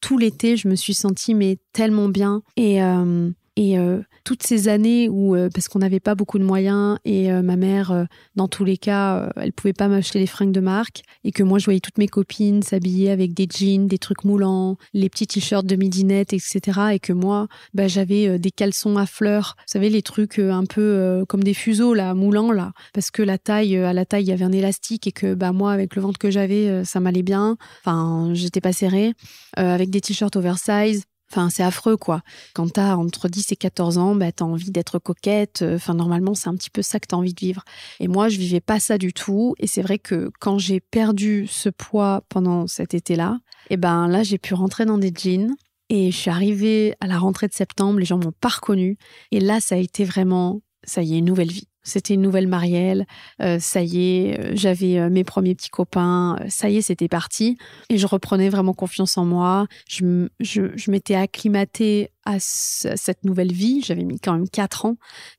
tout 0.00 0.16
l'été, 0.16 0.56
je 0.56 0.68
me 0.68 0.74
suis 0.74 0.94
sentie 0.94 1.34
mais 1.34 1.58
tellement 1.72 2.08
bien. 2.08 2.42
Et, 2.56 2.82
euh, 2.82 3.30
et 3.56 3.78
euh, 3.78 4.00
toutes 4.24 4.42
ces 4.42 4.68
années 4.68 5.08
où, 5.08 5.34
euh, 5.34 5.48
parce 5.52 5.68
qu'on 5.68 5.80
n'avait 5.80 6.00
pas 6.00 6.14
beaucoup 6.14 6.38
de 6.38 6.44
moyens 6.44 6.98
et 7.04 7.32
euh, 7.32 7.42
ma 7.42 7.56
mère, 7.56 8.06
dans 8.36 8.48
tous 8.48 8.64
les 8.64 8.76
cas, 8.76 9.30
elle 9.36 9.52
pouvait 9.52 9.72
pas 9.72 9.88
m'acheter 9.88 10.18
les 10.18 10.26
fringues 10.26 10.52
de 10.52 10.60
marque 10.60 11.02
et 11.24 11.32
que 11.32 11.42
moi, 11.42 11.58
je 11.58 11.64
voyais 11.64 11.80
toutes 11.80 11.98
mes 11.98 12.08
copines 12.08 12.62
s'habiller 12.62 13.10
avec 13.10 13.34
des 13.34 13.48
jeans, 13.52 13.88
des 13.88 13.98
trucs 13.98 14.24
moulants, 14.24 14.76
les 14.94 15.08
petits 15.08 15.26
t-shirts 15.26 15.66
de 15.66 15.76
midinette, 15.76 16.32
etc. 16.32 16.60
Et 16.92 17.00
que 17.00 17.12
moi, 17.12 17.48
bah, 17.74 17.88
j'avais 17.88 18.38
des 18.38 18.50
caleçons 18.50 18.96
à 18.96 19.06
fleurs, 19.06 19.56
vous 19.58 19.64
savez, 19.66 19.90
les 19.90 20.02
trucs 20.02 20.38
un 20.38 20.64
peu 20.64 21.24
comme 21.28 21.42
des 21.42 21.54
fuseaux, 21.54 21.94
là, 21.94 22.14
moulants, 22.14 22.52
là, 22.52 22.72
parce 22.94 23.10
que 23.10 23.22
la 23.22 23.38
taille, 23.38 23.76
à 23.76 23.92
la 23.92 24.04
taille, 24.04 24.24
il 24.24 24.28
y 24.28 24.32
avait 24.32 24.44
un 24.44 24.52
élastique 24.52 25.06
et 25.06 25.12
que 25.12 25.34
bah, 25.34 25.52
moi, 25.52 25.72
avec 25.72 25.96
le 25.96 26.02
ventre 26.02 26.18
que 26.18 26.30
j'avais, 26.30 26.84
ça 26.84 27.00
m'allait 27.00 27.22
bien. 27.22 27.56
Enfin, 27.84 28.30
j'étais 28.32 28.60
pas 28.60 28.72
serrée. 28.72 29.12
avec 29.56 29.90
des 29.90 30.00
t-shirts 30.00 30.36
oversize, 30.36 31.04
Enfin, 31.30 31.48
c'est 31.48 31.62
affreux, 31.62 31.96
quoi. 31.96 32.22
Quand 32.54 32.72
t'as 32.72 32.96
entre 32.96 33.28
10 33.28 33.52
et 33.52 33.56
14 33.56 33.98
ans, 33.98 34.14
bah, 34.16 34.32
t'as 34.32 34.44
envie 34.44 34.70
d'être 34.70 34.98
coquette. 34.98 35.62
Enfin, 35.62 35.94
normalement, 35.94 36.34
c'est 36.34 36.48
un 36.48 36.56
petit 36.56 36.70
peu 36.70 36.82
ça 36.82 36.98
que 36.98 37.06
t'as 37.06 37.16
envie 37.16 37.34
de 37.34 37.40
vivre. 37.40 37.64
Et 38.00 38.08
moi, 38.08 38.28
je 38.28 38.38
vivais 38.38 38.60
pas 38.60 38.80
ça 38.80 38.98
du 38.98 39.12
tout. 39.12 39.54
Et 39.58 39.66
c'est 39.66 39.82
vrai 39.82 39.98
que 39.98 40.30
quand 40.40 40.58
j'ai 40.58 40.80
perdu 40.80 41.46
ce 41.46 41.68
poids 41.68 42.24
pendant 42.28 42.66
cet 42.66 42.94
été-là, 42.94 43.38
et 43.68 43.74
eh 43.74 43.76
ben 43.76 44.08
là, 44.08 44.24
j'ai 44.24 44.38
pu 44.38 44.54
rentrer 44.54 44.86
dans 44.86 44.98
des 44.98 45.12
jeans. 45.14 45.54
Et 45.88 46.10
je 46.10 46.16
suis 46.16 46.30
arrivée 46.30 46.94
à 47.00 47.06
la 47.06 47.18
rentrée 47.18 47.48
de 47.48 47.52
septembre, 47.52 47.98
les 47.98 48.04
gens 48.04 48.18
m'ont 48.18 48.32
pas 48.32 48.48
reconnue. 48.48 48.96
Et 49.30 49.40
là, 49.40 49.60
ça 49.60 49.74
a 49.74 49.78
été 49.78 50.04
vraiment, 50.04 50.62
ça 50.84 51.02
y 51.02 51.14
est, 51.14 51.18
une 51.18 51.24
nouvelle 51.24 51.50
vie. 51.50 51.69
C'était 51.82 52.14
une 52.14 52.20
nouvelle 52.20 52.46
Marielle. 52.46 53.06
Euh, 53.40 53.58
ça 53.58 53.82
y 53.82 53.98
est, 54.02 54.38
euh, 54.38 54.52
j'avais 54.54 54.98
euh, 54.98 55.08
mes 55.08 55.24
premiers 55.24 55.54
petits 55.54 55.70
copains. 55.70 56.38
Ça 56.48 56.68
y 56.68 56.76
est, 56.76 56.82
c'était 56.82 57.08
parti. 57.08 57.56
Et 57.88 57.96
je 57.96 58.06
reprenais 58.06 58.50
vraiment 58.50 58.74
confiance 58.74 59.16
en 59.16 59.24
moi. 59.24 59.66
Je, 59.88 60.28
je, 60.40 60.90
m'étais 60.90 61.14
acclimatée 61.14 62.10
à 62.24 62.36
cette 62.38 63.24
nouvelle 63.24 63.52
vie. 63.52 63.82
J'avais 63.82 64.04
mis 64.04 64.20
quand 64.20 64.34
même 64.34 64.48
quatre 64.48 64.84
ans. 64.84 64.96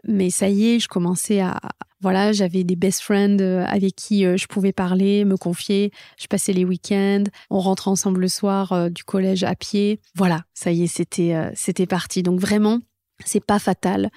Mais 0.08 0.30
ça 0.30 0.50
y 0.50 0.68
est, 0.76 0.80
je 0.80 0.88
commençais 0.88 1.42
à... 1.42 1.60
Voilà, 2.02 2.32
j'avais 2.32 2.64
des 2.64 2.76
best 2.76 3.02
friends 3.02 3.38
avec 3.68 3.96
qui 3.96 4.24
je 4.24 4.48
pouvais 4.48 4.72
parler, 4.72 5.24
me 5.24 5.38
confier. 5.38 5.92
Je 6.18 6.26
passais 6.26 6.52
les 6.52 6.66
week-ends. 6.66 7.26
On 7.52 7.60
rentrait 7.60 7.92
ensemble 7.92 8.22
le 8.22 8.28
soir 8.28 8.90
du 8.90 9.04
collège 9.04 9.44
à 9.44 9.54
pied. 9.54 10.00
Voilà, 10.16 10.42
ça 10.56 10.72
y 10.72 10.82
est, 10.82 10.88
c'était 10.88 11.52
c'était 11.54 11.86
parti. 11.86 12.24
Donc 12.24 12.40
vraiment, 12.40 12.80
c'est 13.26 13.44
pas 13.44 13.60
fatal. 13.60 14.10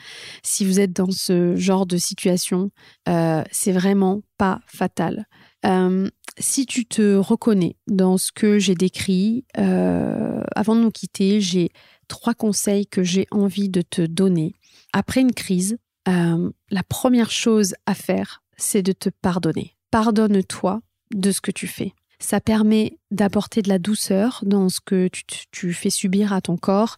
Si 0.43 0.65
vous 0.65 0.81
êtes 0.81 0.93
dans 0.93 1.11
ce 1.11 1.57
genre 1.57 1.87
de 1.87 1.97
situation, 1.97 2.71
euh, 3.09 3.43
c'est 3.51 3.73
vraiment 3.73 4.23
pas 4.39 4.61
fatal. 4.67 5.27
Euh, 5.67 6.09
si 6.39 6.67
tu 6.67 6.87
te 6.87 7.17
reconnais 7.17 7.77
dans 7.87 8.19
ce 8.19 8.33
que 8.33 8.59
j'ai 8.59 8.75
décrit, 8.75 9.45
euh, 9.59 10.43
avant 10.55 10.75
de 10.75 10.81
nous 10.81 10.91
quitter, 10.91 11.41
j'ai 11.41 11.71
trois 12.09 12.35
conseils 12.35 12.87
que 12.87 13.03
j'ai 13.03 13.27
envie 13.31 13.69
de 13.69 13.83
te 13.83 14.03
donner. 14.03 14.55
Après 14.93 15.21
une 15.21 15.33
crise, 15.33 15.79
la 16.07 16.83
première 16.87 17.31
chose 17.31 17.75
à 17.87 17.95
faire, 17.95 18.43
c'est 18.59 18.83
de 18.83 18.93
te 18.93 19.09
pardonner. 19.09 19.77
Pardonne-toi 19.91 20.83
de 21.15 21.33
ce 21.33 21.41
que 21.41 21.51
tu 21.51 21.67
fais. 21.67 21.95
Ça 22.19 22.41
permet 22.41 22.99
d'apporter 23.11 23.63
de 23.63 23.69
la 23.69 23.79
douceur 23.79 24.41
dans 24.47 24.69
ce 24.69 24.81
que 24.81 25.09
tu, 25.51 25.75
fais 25.75 25.91
subir 25.91 26.33
à 26.33 26.41
ton 26.41 26.57
corps 26.57 26.97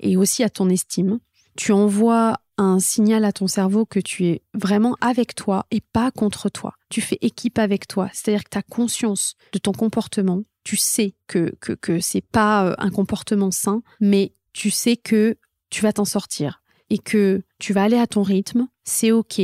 et 0.00 0.16
aussi 0.16 0.42
à 0.42 0.50
ton 0.50 0.68
estime 0.68 1.18
tu 1.56 1.72
envoies 1.72 2.36
un 2.58 2.78
signal 2.78 3.24
à 3.24 3.32
ton 3.32 3.46
cerveau 3.46 3.84
que 3.84 4.00
tu 4.00 4.26
es 4.26 4.42
vraiment 4.54 4.96
avec 5.00 5.34
toi 5.34 5.66
et 5.70 5.80
pas 5.80 6.10
contre 6.10 6.48
toi. 6.48 6.74
Tu 6.88 7.00
fais 7.00 7.18
équipe 7.20 7.58
avec 7.58 7.86
toi, 7.86 8.08
c'est-à-dire 8.12 8.44
que 8.44 8.50
tu 8.50 8.58
as 8.58 8.62
conscience 8.62 9.34
de 9.52 9.58
ton 9.58 9.72
comportement, 9.72 10.42
tu 10.64 10.76
sais 10.76 11.14
que 11.26 11.54
que 11.60 11.72
que 11.72 12.00
c'est 12.00 12.24
pas 12.24 12.66
euh, 12.66 12.74
un 12.78 12.90
comportement 12.90 13.50
sain, 13.50 13.82
mais 14.00 14.32
tu 14.52 14.70
sais 14.70 14.96
que 14.96 15.36
tu 15.70 15.82
vas 15.82 15.92
t'en 15.92 16.04
sortir 16.04 16.62
et 16.88 16.98
que 16.98 17.42
tu 17.58 17.72
vas 17.72 17.82
aller 17.82 17.98
à 17.98 18.06
ton 18.06 18.22
rythme, 18.22 18.68
c'est 18.84 19.12
OK, 19.12 19.40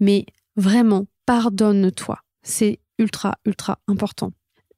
mais 0.00 0.26
vraiment 0.56 1.06
pardonne-toi. 1.26 2.18
C'est 2.42 2.80
ultra 2.98 3.38
ultra 3.44 3.78
important. 3.86 4.32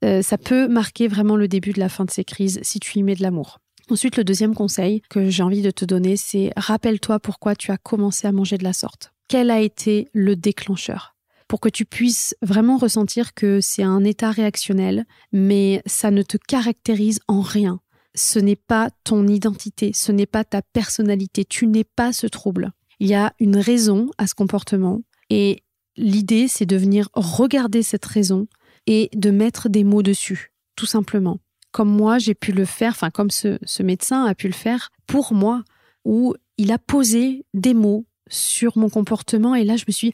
Euh, 0.05 0.23
ça 0.23 0.39
peut 0.39 0.69
marquer 0.69 1.09
vraiment 1.09 1.37
le 1.37 1.49
début 1.49 1.73
de 1.73 1.81
la 1.81 1.89
fin 1.89 2.05
de 2.05 2.11
ces 2.11 2.25
crises 2.25 2.61
si 2.63 2.79
tu 2.81 2.99
y 2.99 3.03
mets 3.03 3.15
de 3.15 3.23
l'amour. 3.23 3.59
Ensuite, 3.91 4.19
le 4.19 4.25
deuxième 4.25 4.55
conseil 4.55 5.01
que 5.09 5.31
j'ai 5.31 5.43
envie 5.43 5.63
de 5.63 5.71
te 5.71 5.87
donner, 5.87 6.19
c'est 6.19 6.53
rappelle-toi 6.57 7.21
pourquoi 7.21 7.57
tu 7.57 7.71
as 7.71 7.79
commencé 7.79 8.27
à 8.27 8.33
manger 8.33 8.59
de 8.59 8.65
la 8.65 8.75
sorte. 8.75 9.15
Quel 9.29 9.51
a 9.51 9.61
été 9.61 10.09
le 10.13 10.37
déclencheur? 10.37 11.17
Pour 11.49 11.61
que 11.61 11.71
tu 11.71 11.87
puisses 11.87 12.37
vraiment 12.43 12.77
ressentir 12.77 13.33
que 13.33 13.61
c'est 13.63 13.83
un 13.83 14.05
état 14.05 14.31
réactionnel, 14.31 15.07
mais 15.33 15.83
ça 15.87 16.11
ne 16.11 16.21
te 16.21 16.37
caractérise 16.37 17.21
en 17.29 17.41
rien. 17.41 17.81
Ce 18.15 18.39
n'est 18.39 18.57
pas 18.57 18.91
ton 19.05 19.27
identité, 19.27 19.93
ce 19.95 20.13
n'est 20.13 20.27
pas 20.27 20.45
ta 20.45 20.61
personnalité, 20.61 21.47
tu 21.47 21.67
n'es 21.67 21.85
pas 21.85 22.13
ce 22.13 22.27
trouble. 22.27 22.73
Il 23.01 23.09
y 23.09 23.15
a 23.15 23.33
une 23.41 23.57
raison 23.57 24.11
à 24.19 24.27
ce 24.27 24.35
comportement 24.35 25.01
et 25.31 25.63
l'idée 25.97 26.49
c'est 26.49 26.67
de 26.67 26.77
venir 26.77 27.09
regarder 27.15 27.83
cette 27.83 28.05
raison 28.05 28.49
et 28.87 29.09
de 29.15 29.31
mettre 29.31 29.71
des 29.71 29.85
mots 29.85 30.03
dessus, 30.03 30.53
tout 30.77 30.87
simplement 30.87 31.39
comme 31.73 31.91
moi 31.91 32.19
j'ai 32.19 32.35
pu 32.35 32.53
le 32.53 32.65
faire, 32.65 32.93
enfin 32.93 33.11
comme 33.11 33.31
ce, 33.31 33.83
médecin 33.83 34.25
a 34.25 34.35
pu 34.35 34.47
le 34.47 34.55
faire 34.55 34.91
pour 35.07 35.35
moi, 35.35 35.63
où 36.05 36.35
il 36.57 36.73
a 36.73 36.79
posé 36.79 37.45
des 37.55 37.75
mots 37.75 38.07
sur 38.29 38.77
mon 38.77 38.89
comportement 38.89 39.55
et 39.55 39.65
là 39.65 39.77
je 39.77 39.85
me 39.87 39.93
suis 39.93 40.13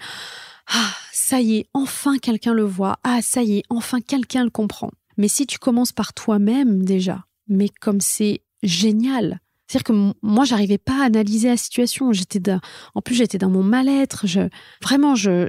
ah 0.69 0.95
ça 1.13 1.41
y 1.41 1.57
est, 1.57 1.67
enfin 1.75 2.19
quelqu'un 2.19 2.53
le 2.53 2.65
voit, 2.65 2.99
ah 3.05 3.21
ça 3.23 3.43
y 3.43 3.59
est, 3.59 3.63
enfin 3.71 4.01
quelqu'un 4.01 4.45
le 4.45 4.51
comprend. 4.51 4.91
Mais 5.17 5.29
si 5.29 5.47
tu 5.47 5.59
commences 5.59 5.93
par 5.93 6.13
toi-même 6.13 6.85
déjà, 6.85 7.25
mais 7.49 7.69
comme 7.69 8.01
c'est 8.01 8.43
génial, 8.63 9.41
c'est-à-dire 9.67 9.85
que 9.85 10.15
moi, 10.23 10.45
j'arrivais 10.45 10.79
pas 10.79 11.03
à 11.03 11.07
analyser 11.07 11.49
la 11.49 11.57
situation. 11.57 12.13
J'étais 12.13 12.41
en 12.95 13.01
plus, 13.01 13.15
j'étais 13.15 13.39
dans 13.39 13.49
mon 13.49 13.63
mal-être. 13.63 14.27
Je, 14.27 14.49
vraiment, 14.83 15.15
je, 15.15 15.49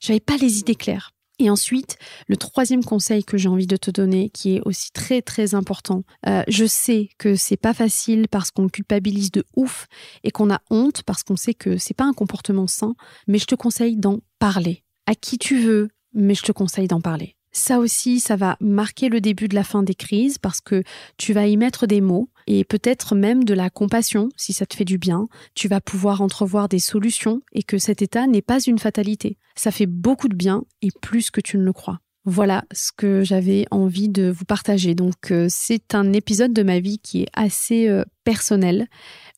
j'avais 0.00 0.20
pas 0.20 0.36
les 0.36 0.58
idées 0.60 0.74
claires. 0.74 1.12
Et 1.44 1.50
ensuite, 1.50 1.98
le 2.26 2.38
troisième 2.38 2.82
conseil 2.82 3.22
que 3.22 3.36
j'ai 3.36 3.50
envie 3.50 3.66
de 3.66 3.76
te 3.76 3.90
donner, 3.90 4.30
qui 4.30 4.56
est 4.56 4.62
aussi 4.64 4.90
très 4.92 5.20
très 5.20 5.54
important, 5.54 6.02
euh, 6.26 6.42
je 6.48 6.64
sais 6.64 7.10
que 7.18 7.36
c'est 7.36 7.58
pas 7.58 7.74
facile 7.74 8.28
parce 8.30 8.50
qu'on 8.50 8.70
culpabilise 8.70 9.30
de 9.30 9.44
ouf 9.54 9.86
et 10.22 10.30
qu'on 10.30 10.50
a 10.50 10.62
honte 10.70 11.02
parce 11.02 11.22
qu'on 11.22 11.36
sait 11.36 11.52
que 11.52 11.76
c'est 11.76 11.92
pas 11.92 12.06
un 12.06 12.14
comportement 12.14 12.66
sain, 12.66 12.94
mais 13.26 13.38
je 13.38 13.44
te 13.44 13.54
conseille 13.54 13.98
d'en 13.98 14.20
parler. 14.38 14.84
À 15.04 15.14
qui 15.14 15.36
tu 15.36 15.60
veux, 15.60 15.90
mais 16.14 16.34
je 16.34 16.44
te 16.44 16.52
conseille 16.52 16.88
d'en 16.88 17.02
parler. 17.02 17.33
Ça 17.56 17.78
aussi, 17.78 18.18
ça 18.18 18.34
va 18.34 18.56
marquer 18.60 19.08
le 19.08 19.20
début 19.20 19.46
de 19.46 19.54
la 19.54 19.62
fin 19.62 19.84
des 19.84 19.94
crises 19.94 20.38
parce 20.38 20.60
que 20.60 20.82
tu 21.18 21.32
vas 21.32 21.46
y 21.46 21.56
mettre 21.56 21.86
des 21.86 22.00
mots 22.00 22.28
et 22.48 22.64
peut-être 22.64 23.14
même 23.14 23.44
de 23.44 23.54
la 23.54 23.70
compassion 23.70 24.28
si 24.36 24.52
ça 24.52 24.66
te 24.66 24.74
fait 24.74 24.84
du 24.84 24.98
bien. 24.98 25.28
Tu 25.54 25.68
vas 25.68 25.80
pouvoir 25.80 26.20
entrevoir 26.20 26.68
des 26.68 26.80
solutions 26.80 27.42
et 27.52 27.62
que 27.62 27.78
cet 27.78 28.02
état 28.02 28.26
n'est 28.26 28.42
pas 28.42 28.60
une 28.60 28.80
fatalité. 28.80 29.38
Ça 29.54 29.70
fait 29.70 29.86
beaucoup 29.86 30.28
de 30.28 30.34
bien 30.34 30.64
et 30.82 30.88
plus 31.00 31.30
que 31.30 31.40
tu 31.40 31.56
ne 31.56 31.62
le 31.62 31.72
crois. 31.72 32.00
Voilà 32.24 32.64
ce 32.72 32.90
que 32.90 33.22
j'avais 33.22 33.66
envie 33.70 34.08
de 34.08 34.30
vous 34.30 34.46
partager. 34.46 34.96
Donc 34.96 35.30
euh, 35.30 35.46
c'est 35.48 35.94
un 35.94 36.12
épisode 36.12 36.52
de 36.52 36.62
ma 36.64 36.80
vie 36.80 36.98
qui 36.98 37.22
est 37.22 37.28
assez 37.34 37.86
euh, 37.86 38.02
personnel. 38.24 38.88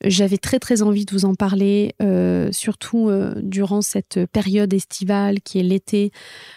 J'avais 0.04 0.36
très 0.36 0.58
très 0.58 0.82
envie 0.82 1.06
de 1.06 1.12
vous 1.12 1.24
en 1.24 1.34
parler, 1.34 1.94
euh, 2.02 2.50
surtout 2.52 3.08
euh, 3.08 3.32
durant 3.36 3.80
cette 3.80 4.20
période 4.30 4.74
estivale 4.74 5.40
qui 5.40 5.58
est 5.58 5.62
l'été. 5.62 6.10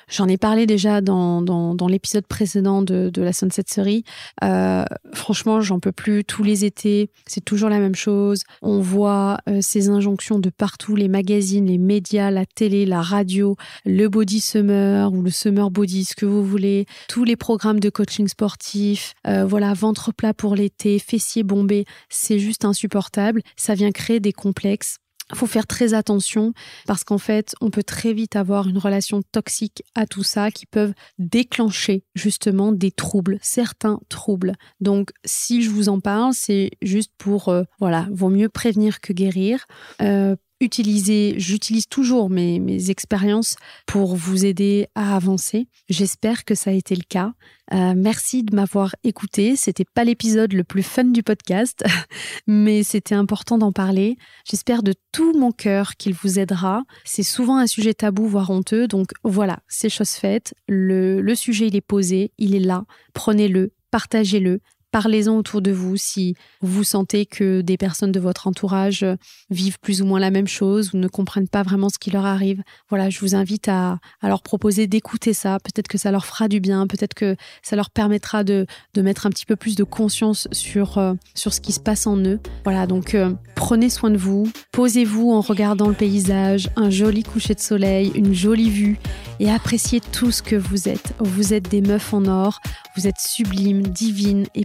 J'en 0.09 0.27
ai 0.27 0.37
parlé 0.37 0.65
déjà 0.65 0.99
dans, 0.99 1.41
dans, 1.41 1.87
l'épisode 1.87 2.27
précédent 2.27 2.81
de, 2.81 3.11
la 3.15 3.31
Sunset 3.31 3.63
Série. 3.67 4.03
Euh, 4.43 4.83
franchement, 5.13 5.61
j'en 5.61 5.79
peux 5.79 5.93
plus. 5.93 6.25
Tous 6.25 6.43
les 6.43 6.65
étés, 6.65 7.09
c'est 7.27 7.43
toujours 7.43 7.69
la 7.69 7.79
même 7.79 7.95
chose. 7.95 8.43
On 8.61 8.81
voit 8.81 9.39
ces 9.61 9.89
injonctions 9.89 10.39
de 10.39 10.49
partout, 10.49 10.97
les 10.97 11.07
magazines, 11.07 11.67
les 11.67 11.77
médias, 11.77 12.31
la 12.31 12.45
télé, 12.45 12.85
la 12.85 13.01
radio, 13.01 13.55
le 13.85 14.07
body 14.07 14.41
summer 14.41 15.13
ou 15.13 15.21
le 15.21 15.31
summer 15.31 15.71
body, 15.71 16.03
ce 16.03 16.15
que 16.15 16.25
vous 16.25 16.43
voulez, 16.43 16.85
tous 17.07 17.23
les 17.23 17.37
programmes 17.37 17.79
de 17.79 17.89
coaching 17.89 18.27
sportif, 18.27 19.13
voilà, 19.25 19.73
ventre 19.73 20.13
plat 20.13 20.33
pour 20.33 20.55
l'été, 20.55 20.99
fessiers 20.99 21.43
bombés 21.43 21.85
c'est 22.19 22.39
juste 22.39 22.65
insupportable. 22.65 23.41
Ça 23.55 23.75
vient 23.75 23.91
créer 23.91 24.19
des 24.19 24.33
complexes 24.33 24.97
faut 25.35 25.47
faire 25.47 25.67
très 25.67 25.93
attention 25.93 26.53
parce 26.87 27.03
qu'en 27.03 27.17
fait, 27.17 27.55
on 27.61 27.69
peut 27.69 27.83
très 27.83 28.13
vite 28.13 28.35
avoir 28.35 28.67
une 28.67 28.77
relation 28.77 29.21
toxique 29.31 29.83
à 29.95 30.05
tout 30.05 30.23
ça 30.23 30.51
qui 30.51 30.65
peuvent 30.65 30.93
déclencher 31.17 32.03
justement 32.15 32.71
des 32.71 32.91
troubles, 32.91 33.37
certains 33.41 33.99
troubles. 34.09 34.53
Donc, 34.79 35.11
si 35.25 35.61
je 35.61 35.69
vous 35.69 35.89
en 35.89 35.99
parle, 35.99 36.33
c'est 36.33 36.71
juste 36.81 37.11
pour, 37.17 37.49
euh, 37.49 37.63
voilà, 37.79 38.07
vaut 38.11 38.29
mieux 38.29 38.49
prévenir 38.49 39.01
que 39.01 39.13
guérir. 39.13 39.65
Euh, 40.01 40.35
utiliser, 40.59 41.35
j'utilise 41.37 41.87
toujours 41.87 42.29
mes, 42.29 42.89
expériences 42.89 43.55
pour 43.85 44.15
vous 44.15 44.45
aider 44.45 44.87
à 44.95 45.15
avancer. 45.15 45.67
J'espère 45.89 46.45
que 46.45 46.55
ça 46.55 46.69
a 46.69 46.73
été 46.73 46.95
le 46.95 47.03
cas. 47.07 47.33
Euh, 47.73 47.93
merci 47.95 48.43
de 48.43 48.55
m'avoir 48.55 48.95
écouté. 49.03 49.55
C'était 49.55 49.85
pas 49.85 50.03
l'épisode 50.03 50.53
le 50.53 50.63
plus 50.63 50.81
fun 50.81 51.05
du 51.05 51.23
podcast, 51.23 51.83
mais 52.47 52.83
c'était 52.83 53.15
important 53.15 53.57
d'en 53.57 53.71
parler. 53.71 54.17
J'espère 54.49 54.81
de 54.81 54.93
tout 55.11 55.37
mon 55.37 55.51
cœur 55.51 55.95
qu'il 55.97 56.13
vous 56.13 56.39
aidera. 56.39 56.83
C'est 57.05 57.23
souvent 57.23 57.57
un 57.57 57.67
sujet 57.67 57.93
tabou, 57.93 58.27
voire 58.27 58.49
honteux. 58.49 58.87
Donc 58.87 59.11
voilà, 59.23 59.59
c'est 59.67 59.89
chose 59.89 60.11
faite. 60.11 60.53
Le, 60.67 61.21
le 61.21 61.35
sujet, 61.35 61.67
il 61.67 61.75
est 61.75 61.81
posé, 61.81 62.31
il 62.37 62.55
est 62.55 62.59
là. 62.59 62.85
Prenez-le, 63.13 63.73
partagez-le, 63.91 64.61
Parlez-en 64.91 65.35
autour 65.35 65.61
de 65.61 65.71
vous 65.71 65.97
si 65.97 66.35
vous 66.61 66.83
sentez 66.83 67.25
que 67.25 67.61
des 67.61 67.77
personnes 67.77 68.11
de 68.11 68.19
votre 68.19 68.47
entourage 68.47 69.05
vivent 69.49 69.79
plus 69.79 70.01
ou 70.01 70.05
moins 70.05 70.19
la 70.19 70.31
même 70.31 70.47
chose 70.47 70.93
ou 70.93 70.97
ne 70.97 71.07
comprennent 71.07 71.47
pas 71.47 71.63
vraiment 71.63 71.89
ce 71.89 71.99
qui 71.99 72.09
leur 72.09 72.25
arrive. 72.25 72.63
Voilà, 72.89 73.09
je 73.09 73.19
vous 73.19 73.35
invite 73.35 73.67
à, 73.67 73.99
leur 74.23 74.41
proposer 74.41 74.87
d'écouter 74.87 75.33
ça. 75.33 75.59
Peut-être 75.63 75.87
que 75.87 75.97
ça 75.97 76.11
leur 76.11 76.25
fera 76.25 76.47
du 76.47 76.59
bien, 76.59 76.87
peut-être 76.87 77.13
que 77.13 77.35
ça 77.61 77.75
leur 77.75 77.89
permettra 77.89 78.43
de, 78.43 78.65
mettre 78.97 79.25
un 79.25 79.29
petit 79.29 79.45
peu 79.45 79.55
plus 79.55 79.75
de 79.75 79.85
conscience 79.85 80.47
sur, 80.51 80.97
euh, 80.97 81.13
sur 81.33 81.53
ce 81.53 81.61
qui 81.61 81.71
se 81.71 81.79
passe 81.79 82.05
en 82.05 82.17
eux. 82.17 82.39
Voilà, 82.65 82.85
donc 82.85 83.15
euh, 83.15 83.33
prenez 83.55 83.89
soin 83.89 84.09
de 84.09 84.17
vous, 84.17 84.51
posez-vous 84.71 85.31
en 85.31 85.39
regardant 85.41 85.87
le 85.87 85.93
paysage, 85.93 86.69
un 86.75 86.89
joli 86.89 87.23
coucher 87.23 87.55
de 87.55 87.61
soleil, 87.61 88.11
une 88.13 88.33
jolie 88.33 88.69
vue 88.69 88.99
et 89.39 89.49
appréciez 89.49 90.01
tout 90.01 90.31
ce 90.31 90.43
que 90.43 90.55
vous 90.55 90.89
êtes. 90.89 91.13
Vous 91.19 91.53
êtes 91.53 91.69
des 91.69 91.81
meufs 91.81 92.13
en 92.13 92.25
or, 92.25 92.59
vous 92.95 93.07
êtes 93.07 93.19
sublimes, 93.19 93.83
divines 93.83 94.45
et 94.53 94.63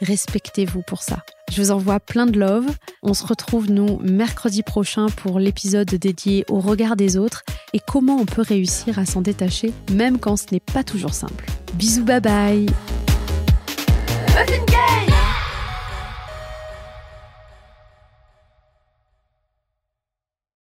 respectez-vous 0.00 0.82
pour 0.82 1.02
ça. 1.02 1.24
Je 1.50 1.60
vous 1.60 1.70
envoie 1.70 2.00
plein 2.00 2.26
de 2.26 2.38
love. 2.38 2.66
On 3.02 3.14
se 3.14 3.26
retrouve 3.26 3.70
nous 3.70 3.98
mercredi 3.98 4.62
prochain 4.62 5.06
pour 5.06 5.38
l'épisode 5.38 5.88
dédié 5.88 6.44
au 6.48 6.60
regard 6.60 6.96
des 6.96 7.16
autres 7.16 7.42
et 7.72 7.78
comment 7.78 8.16
on 8.16 8.24
peut 8.24 8.42
réussir 8.42 8.98
à 8.98 9.06
s'en 9.06 9.20
détacher 9.20 9.72
même 9.92 10.18
quand 10.18 10.36
ce 10.36 10.46
n'est 10.52 10.60
pas 10.60 10.84
toujours 10.84 11.14
simple. 11.14 11.46
Bisous, 11.74 12.04
bye 12.04 12.20
bye. 12.20 12.66